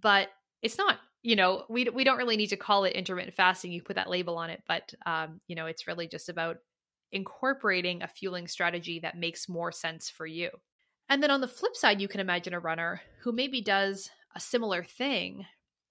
But 0.00 0.28
it's 0.64 0.76
not 0.78 0.98
you 1.22 1.36
know 1.36 1.64
we, 1.68 1.84
we 1.84 2.02
don't 2.02 2.18
really 2.18 2.36
need 2.36 2.48
to 2.48 2.56
call 2.56 2.82
it 2.82 2.94
intermittent 2.94 3.36
fasting 3.36 3.70
you 3.70 3.80
put 3.80 3.94
that 3.94 4.10
label 4.10 4.36
on 4.36 4.50
it 4.50 4.62
but 4.66 4.92
um, 5.06 5.40
you 5.46 5.54
know 5.54 5.66
it's 5.66 5.86
really 5.86 6.08
just 6.08 6.28
about 6.28 6.56
incorporating 7.14 8.02
a 8.02 8.08
fueling 8.08 8.48
strategy 8.48 8.98
that 8.98 9.16
makes 9.16 9.48
more 9.48 9.70
sense 9.70 10.10
for 10.10 10.26
you. 10.26 10.50
And 11.08 11.22
then 11.22 11.30
on 11.30 11.40
the 11.40 11.48
flip 11.48 11.76
side 11.76 12.00
you 12.00 12.08
can 12.08 12.20
imagine 12.20 12.52
a 12.52 12.60
runner 12.60 13.00
who 13.22 13.32
maybe 13.32 13.62
does 13.62 14.10
a 14.34 14.40
similar 14.40 14.84
thing 14.84 15.46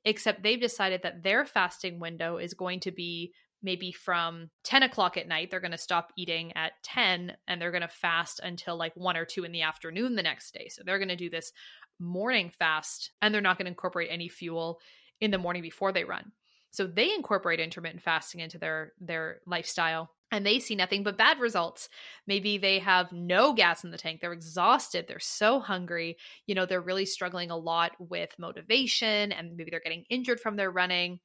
except 0.06 0.44
they've 0.44 0.60
decided 0.60 1.02
that 1.02 1.24
their 1.24 1.46
fasting 1.46 1.98
window 1.98 2.38
is 2.38 2.54
going 2.54 2.82
to 2.82 2.92
be 2.92 3.32
maybe 3.64 3.92
from 3.92 4.50
10 4.66 4.84
o'clock 4.84 5.18
at 5.18 5.28
night 5.28 5.50
they're 5.50 5.60
going 5.60 5.72
to 5.72 5.78
stop 5.78 6.12
eating 6.18 6.52
at 6.56 6.74
10 6.84 7.34
and 7.48 7.62
they're 7.62 7.72
going 7.72 7.82
to 7.82 7.88
fast 7.88 8.40
until 8.44 8.78
like 8.78 8.96
1 8.96 9.18
or 9.18 9.26
2 9.26 9.44
in 9.44 9.52
the 9.52 9.62
afternoon 9.62 10.16
the 10.16 10.24
next 10.24 10.54
day 10.54 10.68
so 10.70 10.84
they're 10.86 11.00
going 11.00 11.08
to 11.10 11.16
do 11.16 11.30
this 11.30 11.52
morning 12.00 12.52
fast 12.58 13.12
and 13.22 13.34
they're 13.34 13.42
not 13.42 13.58
going 13.58 13.66
to 13.66 13.72
incorporate 13.72 14.10
any 14.12 14.28
fuel 14.28 14.80
in 15.22 15.32
the 15.32 15.38
morning 15.38 15.62
before 15.62 15.92
they 15.92 16.04
run. 16.04 16.32
So 16.72 16.88
they 16.88 17.14
incorporate 17.14 17.60
intermittent 17.60 18.02
fasting 18.02 18.42
into 18.42 18.58
their 18.58 18.94
their 19.00 19.40
lifestyle 19.46 20.10
and 20.32 20.44
they 20.44 20.60
see 20.60 20.76
nothing 20.76 21.04
but 21.04 21.18
bad 21.18 21.40
results. 21.40 21.88
Maybe 22.26 22.58
they 22.58 22.80
have 22.80 23.14
no 23.14 23.54
gas 23.54 23.84
in 23.84 23.92
the 23.92 23.98
tank. 23.98 24.20
They're 24.20 24.34
exhausted. 24.34 25.06
They're 25.08 25.20
so 25.20 25.60
hungry. 25.60 26.18
You 26.48 26.56
know, 26.56 26.66
they're 26.66 26.82
really 26.82 27.06
struggling 27.06 27.52
a 27.52 27.58
lot 27.58 27.92
with 28.00 28.32
motivation 28.40 29.32
and 29.32 29.56
maybe 29.56 29.70
they're 29.70 29.80
getting 29.80 30.06
injured 30.10 30.40
from 30.40 30.56
their 30.56 30.72
running. 30.72 31.20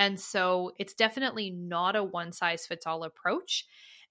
And 0.00 0.18
so 0.18 0.72
it's 0.78 0.94
definitely 0.94 1.50
not 1.50 1.94
a 1.94 2.02
one 2.02 2.32
size 2.32 2.64
fits 2.64 2.86
all 2.86 3.04
approach. 3.04 3.66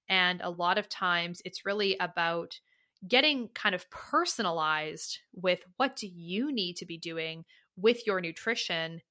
And 0.08 0.40
a 0.40 0.52
lot 0.52 0.78
of 0.78 0.88
times 0.88 1.42
it's 1.46 1.66
really 1.66 1.98
about 2.00 2.60
getting 3.08 3.48
kind 3.56 3.74
of 3.74 3.90
personalized 3.90 5.18
with 5.34 5.62
what 5.78 5.96
do 5.96 6.06
you 6.08 6.54
need 6.54 6.76
to 6.76 6.86
be 6.86 7.00
doing 7.00 7.44
with 7.76 8.06
your 8.06 8.22
nutrition 8.22 9.02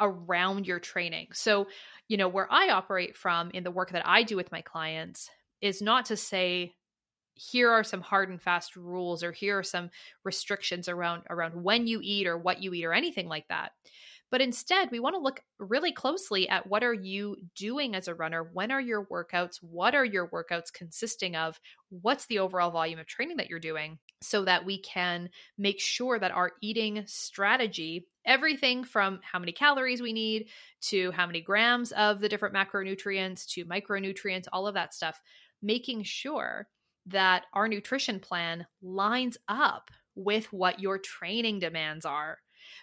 around 0.00 0.66
your 0.66 0.78
training. 0.78 1.28
So, 1.32 1.68
you 2.08 2.18
know, 2.18 2.28
where 2.28 2.48
I 2.50 2.68
operate 2.68 3.16
from 3.16 3.50
in 3.54 3.64
the 3.64 3.70
work 3.70 3.92
that 3.92 4.06
I 4.06 4.22
do 4.22 4.36
with 4.36 4.52
my 4.52 4.60
clients 4.60 5.30
is 5.62 5.80
not 5.80 6.04
to 6.06 6.16
say 6.16 6.74
here 7.36 7.70
are 7.70 7.84
some 7.84 8.02
hard 8.02 8.28
and 8.28 8.42
fast 8.42 8.76
rules 8.76 9.22
or 9.22 9.32
here 9.32 9.58
are 9.60 9.62
some 9.62 9.88
restrictions 10.24 10.90
around 10.90 11.22
around 11.30 11.54
when 11.54 11.86
you 11.86 12.00
eat 12.02 12.26
or 12.26 12.36
what 12.36 12.62
you 12.62 12.74
eat 12.74 12.84
or 12.84 12.92
anything 12.92 13.28
like 13.28 13.48
that 13.48 13.72
but 14.30 14.42
instead, 14.42 14.90
we 14.90 15.00
want 15.00 15.14
to 15.14 15.22
look 15.22 15.40
really 15.58 15.92
closely 15.92 16.48
at 16.48 16.66
what 16.66 16.84
are 16.84 16.94
you 16.94 17.36
doing 17.56 17.94
as 17.94 18.08
a 18.08 18.14
runner? 18.14 18.50
When 18.52 18.70
are 18.70 18.80
your 18.80 19.06
workouts? 19.06 19.56
What 19.62 19.94
are 19.94 20.04
your 20.04 20.28
workouts 20.28 20.72
consisting 20.72 21.34
of? 21.34 21.58
What's 21.88 22.26
the 22.26 22.40
overall 22.40 22.70
volume 22.70 22.98
of 22.98 23.06
training 23.06 23.38
that 23.38 23.48
you're 23.48 23.58
doing 23.58 23.98
so 24.22 24.44
that 24.44 24.66
we 24.66 24.78
can 24.80 25.30
make 25.56 25.80
sure 25.80 26.18
that 26.18 26.32
our 26.32 26.52
eating 26.60 27.04
strategy, 27.06 28.06
everything 28.26 28.84
from 28.84 29.20
how 29.22 29.38
many 29.38 29.52
calories 29.52 30.02
we 30.02 30.12
need 30.12 30.48
to 30.80 31.10
how 31.12 31.26
many 31.26 31.40
grams 31.40 31.92
of 31.92 32.20
the 32.20 32.28
different 32.28 32.54
macronutrients 32.54 33.46
to 33.46 33.64
micronutrients, 33.64 34.46
all 34.52 34.66
of 34.66 34.74
that 34.74 34.92
stuff, 34.92 35.20
making 35.62 36.02
sure 36.02 36.68
that 37.06 37.44
our 37.54 37.68
nutrition 37.68 38.20
plan 38.20 38.66
lines 38.82 39.38
up 39.48 39.90
with 40.14 40.52
what 40.52 40.80
your 40.80 40.98
training 40.98 41.60
demands 41.60 42.04
are 42.04 42.38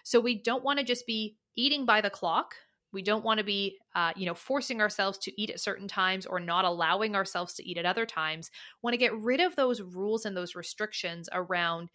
so 0.06 0.20
we 0.20 0.40
don't 0.40 0.62
want 0.62 0.78
to 0.78 0.84
just 0.84 1.04
be 1.04 1.36
eating 1.56 1.84
by 1.84 2.00
the 2.00 2.10
clock. 2.10 2.54
We 2.92 3.02
don't 3.02 3.24
want 3.24 3.38
to 3.38 3.44
be, 3.44 3.76
uh, 3.92 4.12
you 4.14 4.24
know, 4.24 4.34
forcing 4.34 4.80
ourselves 4.80 5.18
to 5.18 5.42
eat 5.42 5.50
at 5.50 5.58
certain 5.58 5.88
times 5.88 6.26
or 6.26 6.38
not 6.38 6.64
allowing 6.64 7.16
ourselves 7.16 7.54
to 7.54 7.68
eat 7.68 7.76
at 7.76 7.86
other 7.86 8.06
times. 8.06 8.52
Want 8.84 8.94
to 8.94 8.98
get 8.98 9.18
rid 9.18 9.40
of 9.40 9.56
those 9.56 9.82
rules 9.82 10.24
and 10.24 10.36
those 10.36 10.54
restrictions 10.54 11.28
around, 11.32 11.88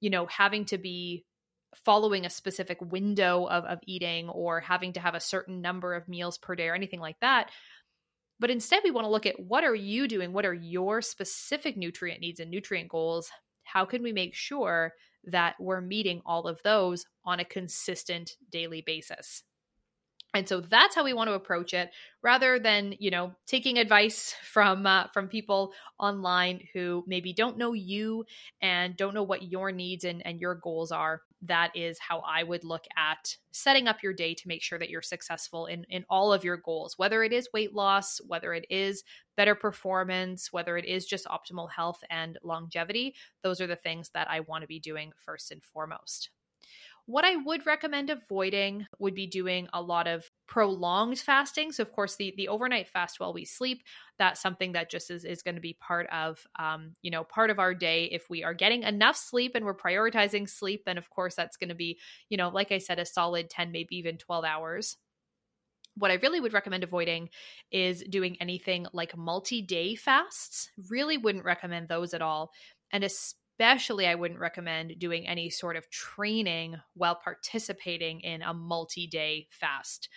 you 0.00 0.10
know, 0.10 0.26
having 0.26 0.64
to 0.66 0.76
be 0.76 1.24
following 1.84 2.26
a 2.26 2.30
specific 2.30 2.78
window 2.80 3.44
of, 3.44 3.64
of 3.64 3.78
eating 3.86 4.28
or 4.28 4.58
having 4.58 4.94
to 4.94 5.00
have 5.00 5.14
a 5.14 5.20
certain 5.20 5.60
number 5.60 5.94
of 5.94 6.08
meals 6.08 6.38
per 6.38 6.56
day 6.56 6.66
or 6.66 6.74
anything 6.74 7.00
like 7.00 7.20
that 7.20 7.48
but 8.38 8.50
instead 8.50 8.82
we 8.84 8.90
want 8.90 9.06
to 9.06 9.10
look 9.10 9.24
at 9.24 9.40
what 9.40 9.64
are 9.64 9.74
you 9.74 10.06
doing 10.06 10.34
what 10.34 10.44
are 10.44 10.52
your 10.52 11.00
specific 11.00 11.74
nutrient 11.78 12.20
needs 12.20 12.40
and 12.40 12.50
nutrient 12.50 12.90
goals 12.90 13.30
how 13.72 13.84
can 13.84 14.02
we 14.02 14.12
make 14.12 14.34
sure 14.34 14.92
that 15.24 15.54
we're 15.60 15.80
meeting 15.80 16.20
all 16.26 16.46
of 16.46 16.60
those 16.64 17.06
on 17.24 17.40
a 17.40 17.44
consistent 17.44 18.32
daily 18.50 18.82
basis. 18.84 19.42
And 20.34 20.48
so 20.48 20.60
that's 20.60 20.94
how 20.94 21.04
we 21.04 21.12
want 21.12 21.28
to 21.28 21.34
approach 21.34 21.74
it 21.74 21.90
rather 22.22 22.58
than, 22.58 22.94
you 22.98 23.10
know, 23.10 23.34
taking 23.46 23.78
advice 23.78 24.34
from 24.52 24.86
uh, 24.86 25.08
from 25.12 25.28
people 25.28 25.72
online 25.98 26.66
who 26.72 27.04
maybe 27.06 27.32
don't 27.32 27.58
know 27.58 27.74
you 27.74 28.24
and 28.60 28.96
don't 28.96 29.14
know 29.14 29.22
what 29.22 29.50
your 29.50 29.72
needs 29.72 30.04
and, 30.04 30.26
and 30.26 30.40
your 30.40 30.54
goals 30.54 30.90
are 30.90 31.20
that 31.42 31.72
is 31.74 31.98
how 31.98 32.20
I 32.20 32.44
would 32.44 32.64
look 32.64 32.84
at 32.96 33.36
setting 33.50 33.88
up 33.88 34.02
your 34.02 34.12
day 34.12 34.34
to 34.34 34.48
make 34.48 34.62
sure 34.62 34.78
that 34.78 34.90
you're 34.90 35.02
successful 35.02 35.66
in, 35.66 35.84
in 35.90 36.04
all 36.08 36.32
of 36.32 36.44
your 36.44 36.56
goals, 36.56 36.96
whether 36.98 37.22
it 37.24 37.32
is 37.32 37.48
weight 37.52 37.74
loss, 37.74 38.20
whether 38.26 38.54
it 38.54 38.64
is 38.70 39.02
better 39.36 39.54
performance, 39.54 40.52
whether 40.52 40.76
it 40.76 40.84
is 40.84 41.04
just 41.04 41.26
optimal 41.26 41.68
health 41.70 42.00
and 42.10 42.38
longevity. 42.42 43.14
Those 43.42 43.60
are 43.60 43.66
the 43.66 43.76
things 43.76 44.10
that 44.14 44.30
I 44.30 44.40
want 44.40 44.62
to 44.62 44.68
be 44.68 44.80
doing 44.80 45.12
first 45.16 45.50
and 45.50 45.62
foremost. 45.62 46.30
What 47.06 47.24
I 47.24 47.34
would 47.36 47.66
recommend 47.66 48.10
avoiding 48.10 48.86
would 48.98 49.14
be 49.14 49.26
doing 49.26 49.68
a 49.72 49.82
lot 49.82 50.06
of 50.06 50.30
prolonged 50.46 51.18
fasting. 51.18 51.72
So, 51.72 51.82
of 51.82 51.92
course, 51.92 52.14
the 52.16 52.32
the 52.36 52.48
overnight 52.48 52.88
fast 52.88 53.18
while 53.18 53.32
we 53.32 53.44
sleep, 53.44 53.82
that's 54.18 54.40
something 54.40 54.72
that 54.72 54.88
just 54.90 55.10
is, 55.10 55.24
is 55.24 55.42
going 55.42 55.56
to 55.56 55.60
be 55.60 55.74
part 55.80 56.06
of, 56.10 56.46
um, 56.58 56.94
you 57.02 57.10
know, 57.10 57.24
part 57.24 57.50
of 57.50 57.58
our 57.58 57.74
day. 57.74 58.04
If 58.04 58.30
we 58.30 58.44
are 58.44 58.54
getting 58.54 58.84
enough 58.84 59.16
sleep 59.16 59.52
and 59.56 59.64
we're 59.64 59.74
prioritizing 59.74 60.48
sleep, 60.48 60.84
then 60.86 60.96
of 60.96 61.10
course 61.10 61.34
that's 61.34 61.56
going 61.56 61.70
to 61.70 61.74
be, 61.74 61.98
you 62.28 62.36
know, 62.36 62.48
like 62.50 62.70
I 62.70 62.78
said, 62.78 63.00
a 63.00 63.04
solid 63.04 63.50
10, 63.50 63.72
maybe 63.72 63.96
even 63.96 64.16
12 64.16 64.44
hours. 64.44 64.96
What 65.94 66.10
I 66.10 66.14
really 66.14 66.40
would 66.40 66.54
recommend 66.54 66.84
avoiding 66.84 67.28
is 67.70 68.02
doing 68.08 68.36
anything 68.40 68.86
like 68.92 69.16
multi 69.16 69.60
day 69.60 69.94
fasts. 69.94 70.70
Really 70.88 71.18
wouldn't 71.18 71.44
recommend 71.44 71.88
those 71.88 72.14
at 72.14 72.22
all. 72.22 72.52
And 72.92 73.04
especially, 73.04 73.41
I 73.62 74.14
wouldn't 74.14 74.40
recommend 74.40 74.98
doing 74.98 75.26
any 75.26 75.50
sort 75.50 75.76
of 75.76 75.90
training 75.90 76.76
while 76.94 77.14
participating 77.14 78.20
in 78.20 78.42
a 78.42 78.54
multi 78.54 79.06
day 79.06 79.48
fast. 79.50 80.08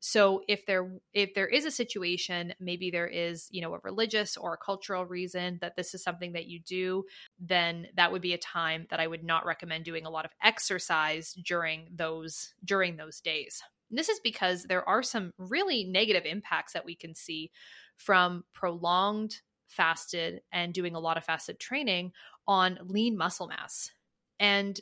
So 0.00 0.42
if 0.48 0.66
there 0.66 0.98
if 1.14 1.32
there 1.32 1.46
is 1.48 1.64
a 1.64 1.70
situation, 1.70 2.52
maybe 2.60 2.90
there 2.90 3.06
is, 3.06 3.48
you 3.50 3.62
know, 3.62 3.72
a 3.74 3.78
religious 3.82 4.36
or 4.36 4.52
a 4.52 4.58
cultural 4.58 5.06
reason 5.06 5.58
that 5.62 5.76
this 5.76 5.94
is 5.94 6.02
something 6.02 6.32
that 6.32 6.46
you 6.46 6.60
do, 6.60 7.04
then 7.38 7.86
that 7.96 8.12
would 8.12 8.20
be 8.20 8.34
a 8.34 8.38
time 8.38 8.86
that 8.90 9.00
I 9.00 9.06
would 9.06 9.24
not 9.24 9.46
recommend 9.46 9.86
doing 9.86 10.04
a 10.04 10.10
lot 10.10 10.26
of 10.26 10.32
exercise 10.42 11.32
during 11.32 11.88
those 11.90 12.52
during 12.64 12.96
those 12.98 13.20
days. 13.22 13.62
And 13.88 13.98
this 13.98 14.10
is 14.10 14.20
because 14.20 14.64
there 14.64 14.86
are 14.86 15.02
some 15.02 15.32
really 15.38 15.84
negative 15.84 16.26
impacts 16.26 16.74
that 16.74 16.84
we 16.84 16.94
can 16.96 17.14
see 17.14 17.50
from 17.96 18.44
prolonged 18.52 19.40
fasted 19.68 20.42
and 20.52 20.74
doing 20.74 20.94
a 20.94 21.00
lot 21.00 21.16
of 21.16 21.24
fasted 21.24 21.58
training 21.58 22.12
on 22.46 22.78
lean 22.82 23.16
muscle 23.16 23.48
mass. 23.48 23.90
And 24.38 24.80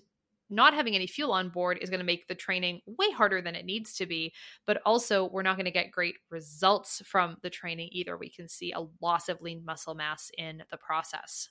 not 0.53 0.75
having 0.75 0.94
any 0.94 1.07
fuel 1.07 1.33
on 1.33 1.48
board 1.48 1.79
is 1.81 1.88
going 1.88 2.01
to 2.01 2.07
make 2.07 2.29
the 2.29 2.35
training 2.35 2.83
way 2.87 3.11
harder 3.11 3.40
than 3.40 3.55
it 3.55 3.64
needs 3.64 3.94
to 3.94 4.07
be. 4.07 4.33
But 4.66 4.83
also, 4.85 5.29
we're 5.31 5.42
not 5.42 5.57
going 5.57 5.64
to 5.64 5.70
get 5.70 5.90
great 5.90 6.16
results 6.31 7.03
from 7.07 7.38
the 7.42 7.51
training 7.51 7.88
either. 7.92 8.16
We 8.16 8.29
can 8.29 8.48
see 8.48 8.72
a 8.72 8.85
loss 9.01 9.29
of 9.29 9.40
lean 9.40 9.64
muscle 9.64 9.94
mass 9.94 10.31
in 10.37 10.62
the 10.70 10.77
process. 10.77 11.48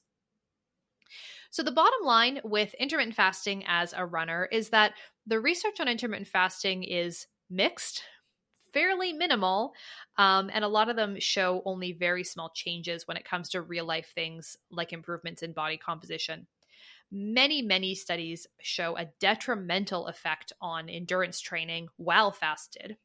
So, 1.49 1.63
the 1.63 1.71
bottom 1.71 2.05
line 2.05 2.39
with 2.43 2.73
intermittent 2.75 3.15
fasting 3.15 3.63
as 3.67 3.93
a 3.97 4.05
runner 4.05 4.47
is 4.51 4.69
that 4.69 4.93
the 5.25 5.39
research 5.39 5.79
on 5.79 5.87
intermittent 5.87 6.27
fasting 6.27 6.83
is 6.83 7.25
mixed, 7.49 8.03
fairly 8.73 9.13
minimal, 9.13 9.73
um, 10.17 10.49
and 10.53 10.63
a 10.63 10.69
lot 10.69 10.89
of 10.89 10.95
them 10.95 11.19
show 11.19 11.61
only 11.65 11.91
very 11.91 12.23
small 12.23 12.51
changes 12.53 13.07
when 13.07 13.17
it 13.17 13.25
comes 13.25 13.49
to 13.49 13.61
real 13.61 13.85
life 13.85 14.11
things 14.13 14.57
like 14.69 14.93
improvements 14.93 15.43
in 15.43 15.53
body 15.53 15.77
composition. 15.77 16.47
Many, 17.11 17.61
many 17.61 17.93
studies 17.93 18.47
show 18.61 18.95
a 18.97 19.09
detrimental 19.19 20.07
effect 20.07 20.53
on 20.61 20.87
endurance 20.87 21.41
training 21.41 21.89
while 21.97 22.31
fasted. 22.31 22.97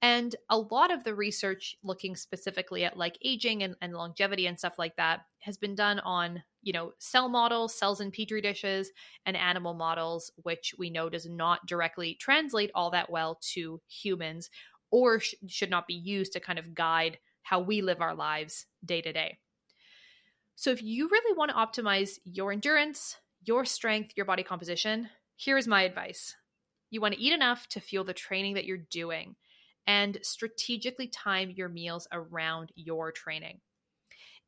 And 0.00 0.34
a 0.50 0.58
lot 0.58 0.90
of 0.90 1.04
the 1.04 1.14
research 1.14 1.76
looking 1.84 2.16
specifically 2.16 2.84
at 2.84 2.96
like 2.96 3.16
aging 3.24 3.62
and, 3.62 3.76
and, 3.80 3.94
longevity 3.94 4.48
and 4.48 4.58
stuff 4.58 4.74
like 4.76 4.96
that 4.96 5.20
has 5.40 5.56
been 5.56 5.76
done 5.76 6.00
on, 6.00 6.42
you 6.62 6.72
know, 6.72 6.92
cell 6.98 7.28
models, 7.28 7.78
cells 7.78 8.00
in 8.00 8.10
petri 8.10 8.40
dishes, 8.40 8.90
and 9.26 9.36
animal 9.36 9.74
models, 9.74 10.32
which 10.42 10.74
we 10.76 10.90
know 10.90 11.08
does 11.08 11.26
not 11.26 11.66
directly 11.66 12.16
translate 12.20 12.72
all 12.74 12.90
that 12.90 13.10
well 13.10 13.38
to 13.52 13.80
humans 13.88 14.50
or 14.92 15.18
sh- 15.18 15.34
should 15.48 15.70
not 15.70 15.88
be 15.88 15.94
used 15.94 16.34
to 16.34 16.40
kind 16.40 16.60
of 16.60 16.74
guide 16.74 17.18
how 17.42 17.58
we 17.58 17.82
live 17.82 18.00
our 18.00 18.14
lives 18.14 18.66
day 18.84 19.00
to 19.00 19.12
day. 19.12 19.38
So 20.54 20.70
if 20.70 20.82
you 20.82 21.08
really 21.08 21.36
want 21.36 21.50
to 21.50 21.82
optimize 21.82 22.18
your 22.24 22.52
endurance, 22.52 23.16
your 23.42 23.64
strength, 23.64 24.12
your 24.16 24.26
body 24.26 24.44
composition, 24.44 25.08
here's 25.36 25.66
my 25.66 25.82
advice. 25.82 26.36
You 26.90 27.00
want 27.00 27.14
to 27.14 27.20
eat 27.20 27.32
enough 27.32 27.66
to 27.68 27.80
fuel 27.80 28.04
the 28.04 28.12
training 28.12 28.54
that 28.54 28.66
you're 28.66 28.86
doing 28.90 29.34
and 29.86 30.18
strategically 30.22 31.08
time 31.08 31.50
your 31.50 31.68
meals 31.68 32.06
around 32.12 32.70
your 32.76 33.10
training. 33.10 33.60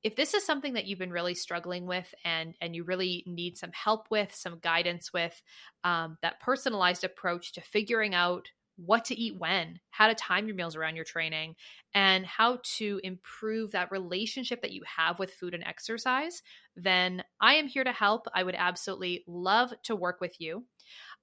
If 0.05 0.15
this 0.15 0.35
is 0.35 0.45
something 0.45 0.75
that 0.75 0.85
you've 0.85 0.99
been 0.99 1.11
really 1.11 1.35
struggling 1.35 1.87
with 1.87 2.15
and 2.25 2.55
and 2.61 2.77
you 2.77 2.85
really 2.85 3.25
need 3.27 3.57
some 3.57 3.73
help 3.73 4.07
with, 4.11 4.35
some 4.35 4.59
guidance 4.61 5.13
with, 5.13 5.41
um, 5.83 6.19
that 6.21 6.41
personalized 6.41 7.03
approach 7.03 7.55
to 7.55 7.63
figuring 7.63 8.15
out 8.15 8.47
what 8.77 9.05
to 9.07 9.15
eat 9.19 9.39
when, 9.39 9.79
how 9.91 10.09
to 10.09 10.15
time 10.15 10.47
your 10.47 10.57
meals 10.57 10.77
around 10.77 10.97
your 10.97 11.05
training, 11.05 11.55
and 11.95 12.27
how 12.27 12.59
to 12.77 13.01
improve 13.05 13.73
that 13.73 13.93
relationship 13.93 14.63
that 14.63 14.73
you 14.73 14.83
have 14.97 15.19
with 15.19 15.33
food 15.33 15.55
and 15.55 15.65
exercise, 15.65 16.43
then 16.77 17.23
I 17.41 17.55
am 17.55 17.69
here 17.69 17.85
to 17.85 17.93
help. 17.93 18.27
I 18.35 18.43
would 18.43 18.57
absolutely 18.57 19.25
love 19.27 19.73
to 19.85 19.95
work 19.95 20.21
with 20.21 20.41
you. 20.41 20.65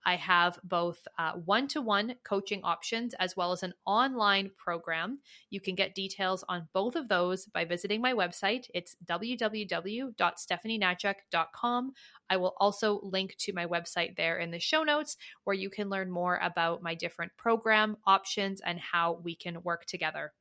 I 0.06 0.16
have 0.16 0.58
both 0.64 1.08
one 1.46 1.68
to 1.70 1.82
one 1.82 2.16
coaching 2.24 2.62
options 2.64 3.14
as 3.20 3.38
well 3.38 3.52
as 3.52 3.64
an 3.64 3.74
online 3.86 4.52
program. 4.58 5.20
You 5.50 5.62
can 5.62 5.76
get 5.76 5.96
details 5.96 6.44
on 6.50 6.68
both 6.74 6.96
of 6.96 7.08
those 7.08 7.46
by 7.46 7.66
visiting 7.66 8.02
my 8.02 8.14
website. 8.14 8.66
It's 8.74 8.96
www.stephanienatchuk.com. 9.06 11.92
I 12.30 12.38
will 12.38 12.54
also 12.58 13.00
link 13.04 13.36
to 13.40 13.54
my 13.54 13.66
website 13.66 14.16
there 14.16 14.38
in 14.38 14.52
the 14.52 14.60
show 14.60 14.84
notes 14.84 15.18
where 15.44 15.56
you 15.56 15.70
can 15.70 15.90
learn 15.90 16.10
more 16.10 16.40
about 16.42 16.82
my 16.82 16.96
different 16.96 17.34
program 17.38 17.98
options 18.06 18.62
and 18.62 18.80
how 18.80 19.20
we 19.24 19.36
can 19.36 19.62
work 19.64 19.86
together. 19.86 20.32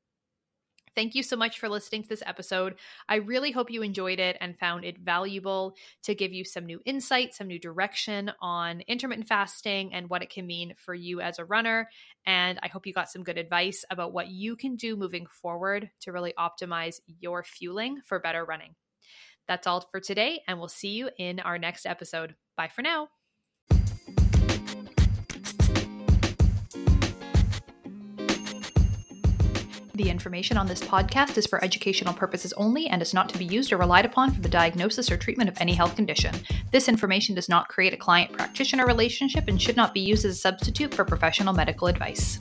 Thank 1.00 1.14
you 1.14 1.22
so 1.22 1.34
much 1.34 1.58
for 1.58 1.70
listening 1.70 2.02
to 2.02 2.10
this 2.10 2.22
episode. 2.26 2.74
I 3.08 3.14
really 3.14 3.52
hope 3.52 3.70
you 3.70 3.80
enjoyed 3.80 4.18
it 4.18 4.36
and 4.38 4.58
found 4.58 4.84
it 4.84 4.98
valuable 4.98 5.74
to 6.02 6.14
give 6.14 6.34
you 6.34 6.44
some 6.44 6.66
new 6.66 6.78
insight, 6.84 7.34
some 7.34 7.46
new 7.46 7.58
direction 7.58 8.30
on 8.42 8.82
intermittent 8.82 9.26
fasting 9.26 9.94
and 9.94 10.10
what 10.10 10.20
it 10.20 10.28
can 10.28 10.46
mean 10.46 10.74
for 10.76 10.92
you 10.92 11.22
as 11.22 11.38
a 11.38 11.46
runner. 11.46 11.88
And 12.26 12.58
I 12.62 12.68
hope 12.68 12.86
you 12.86 12.92
got 12.92 13.10
some 13.10 13.24
good 13.24 13.38
advice 13.38 13.82
about 13.90 14.12
what 14.12 14.28
you 14.28 14.56
can 14.56 14.76
do 14.76 14.94
moving 14.94 15.24
forward 15.40 15.88
to 16.00 16.12
really 16.12 16.34
optimize 16.38 17.00
your 17.06 17.44
fueling 17.44 18.02
for 18.04 18.20
better 18.20 18.44
running. 18.44 18.74
That's 19.48 19.66
all 19.66 19.80
for 19.90 20.00
today, 20.00 20.42
and 20.46 20.58
we'll 20.58 20.68
see 20.68 20.90
you 20.90 21.08
in 21.16 21.40
our 21.40 21.56
next 21.56 21.86
episode. 21.86 22.34
Bye 22.58 22.68
for 22.68 22.82
now. 22.82 23.08
The 30.00 30.08
information 30.08 30.56
on 30.56 30.66
this 30.66 30.80
podcast 30.80 31.36
is 31.36 31.46
for 31.46 31.62
educational 31.62 32.14
purposes 32.14 32.54
only 32.54 32.86
and 32.86 33.02
is 33.02 33.12
not 33.12 33.28
to 33.28 33.38
be 33.38 33.44
used 33.44 33.70
or 33.70 33.76
relied 33.76 34.06
upon 34.06 34.32
for 34.32 34.40
the 34.40 34.48
diagnosis 34.48 35.10
or 35.10 35.18
treatment 35.18 35.50
of 35.50 35.60
any 35.60 35.74
health 35.74 35.94
condition. 35.94 36.34
This 36.72 36.88
information 36.88 37.34
does 37.34 37.50
not 37.50 37.68
create 37.68 37.92
a 37.92 37.98
client 37.98 38.32
practitioner 38.32 38.86
relationship 38.86 39.46
and 39.46 39.60
should 39.60 39.76
not 39.76 39.92
be 39.92 40.00
used 40.00 40.24
as 40.24 40.36
a 40.36 40.40
substitute 40.40 40.94
for 40.94 41.04
professional 41.04 41.52
medical 41.52 41.86
advice. 41.86 42.40